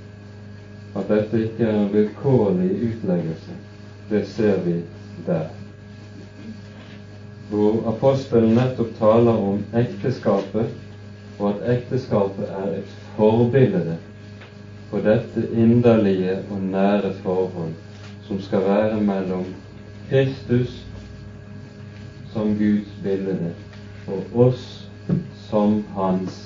[0.97, 3.61] At dette ikke er en vilkårlig utleggelse,
[4.11, 4.81] det ser vi
[5.27, 5.66] der
[7.51, 10.73] hvor apostelen nettopp taler om ekteskapet,
[11.39, 13.99] og at ekteskapet er et forbilde
[14.91, 17.75] på dette inderlige og nære forhold
[18.27, 19.47] som skal være mellom
[20.11, 20.87] Kristus
[22.33, 23.53] som Guds bilde
[24.07, 24.65] og oss
[25.47, 26.41] som Hans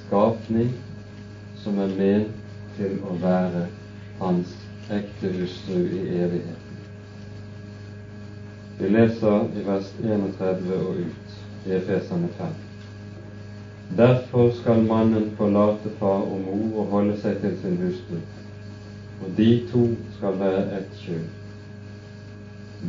[0.00, 0.70] skapning,
[1.62, 2.36] som er ment
[2.78, 3.66] til å være
[4.20, 4.54] Hans
[4.92, 6.65] ekte hustru i evighet.
[8.78, 12.46] Vi leser i vers 31 og ut i Efesene 5.
[13.96, 18.18] Derfor skal mannen forlate far og mor og holde seg til sin hustru,
[19.22, 19.84] og de to
[20.16, 21.22] skal være ett kjød.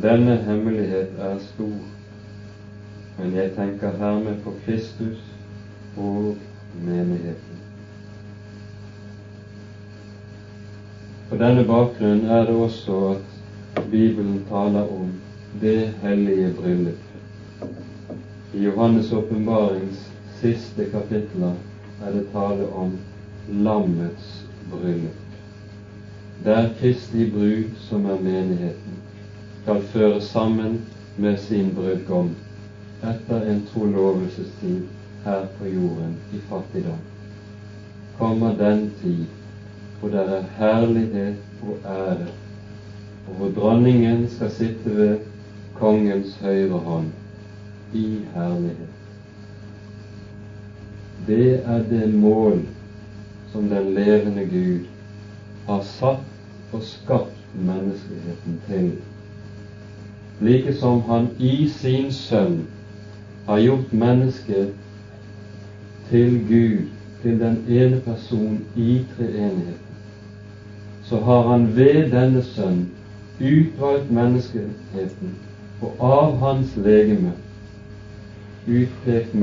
[0.02, 1.78] Denne hemmelighet er stor,
[3.18, 5.22] men jeg tenker hermed på Kristus
[5.96, 6.36] og
[6.84, 7.62] menigheten.
[11.30, 13.00] På denne bakgrunn er det også
[13.76, 15.10] at Bibelen taler om
[15.60, 16.98] det hellige bryllup.
[18.54, 21.54] I Johannes' åpenbarings siste kapitler
[22.04, 22.92] er det tale om
[23.48, 25.18] lammets bryllup,
[26.44, 29.00] der Kristi brud, som er menigheten,
[29.62, 30.78] skal føre sammen
[31.18, 32.30] med sin brudgom
[33.02, 34.82] etter en trolovelsestid
[35.24, 37.02] her på jorden i fattigdom.
[38.18, 39.24] Kommer den tid
[40.00, 42.28] hvor det er herlighet og ære,
[43.26, 45.16] og hvor dronningen skal sitte ved
[45.80, 47.10] kongens høyre hånd
[47.94, 48.94] i herlighet.
[51.26, 52.60] Det er det mål
[53.52, 54.86] som den levende Gud
[55.66, 58.90] har satt og skapt menneskeheten til,
[60.40, 62.60] like som han i sin sønn
[63.46, 64.72] har gjort mennesket
[66.10, 66.86] til Gud,
[67.22, 69.98] til den ene person i treenigheten,
[71.04, 72.86] så har han ved denne sønn
[73.40, 75.36] utvalgt menneskeheten
[75.80, 77.32] og av hans legeme
[78.66, 79.34] utpekt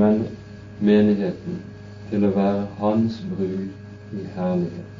[0.80, 1.62] menigheten
[2.10, 4.92] til å være hans brud i herlighet,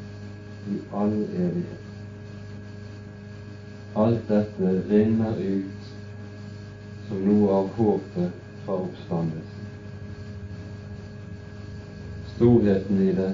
[0.73, 1.85] i all evighet.
[3.97, 5.93] Alt dette renner ut
[7.09, 9.69] som noe av håpet fra oppstandelsen.
[12.35, 13.31] Storheten i det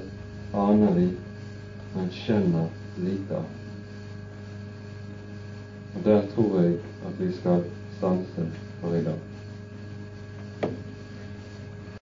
[0.64, 1.08] aner vi,
[1.94, 2.66] men skjønner
[3.06, 3.48] lite av.
[5.94, 6.76] Og der tror jeg
[7.06, 7.64] at vi skal
[8.02, 9.12] 双层味道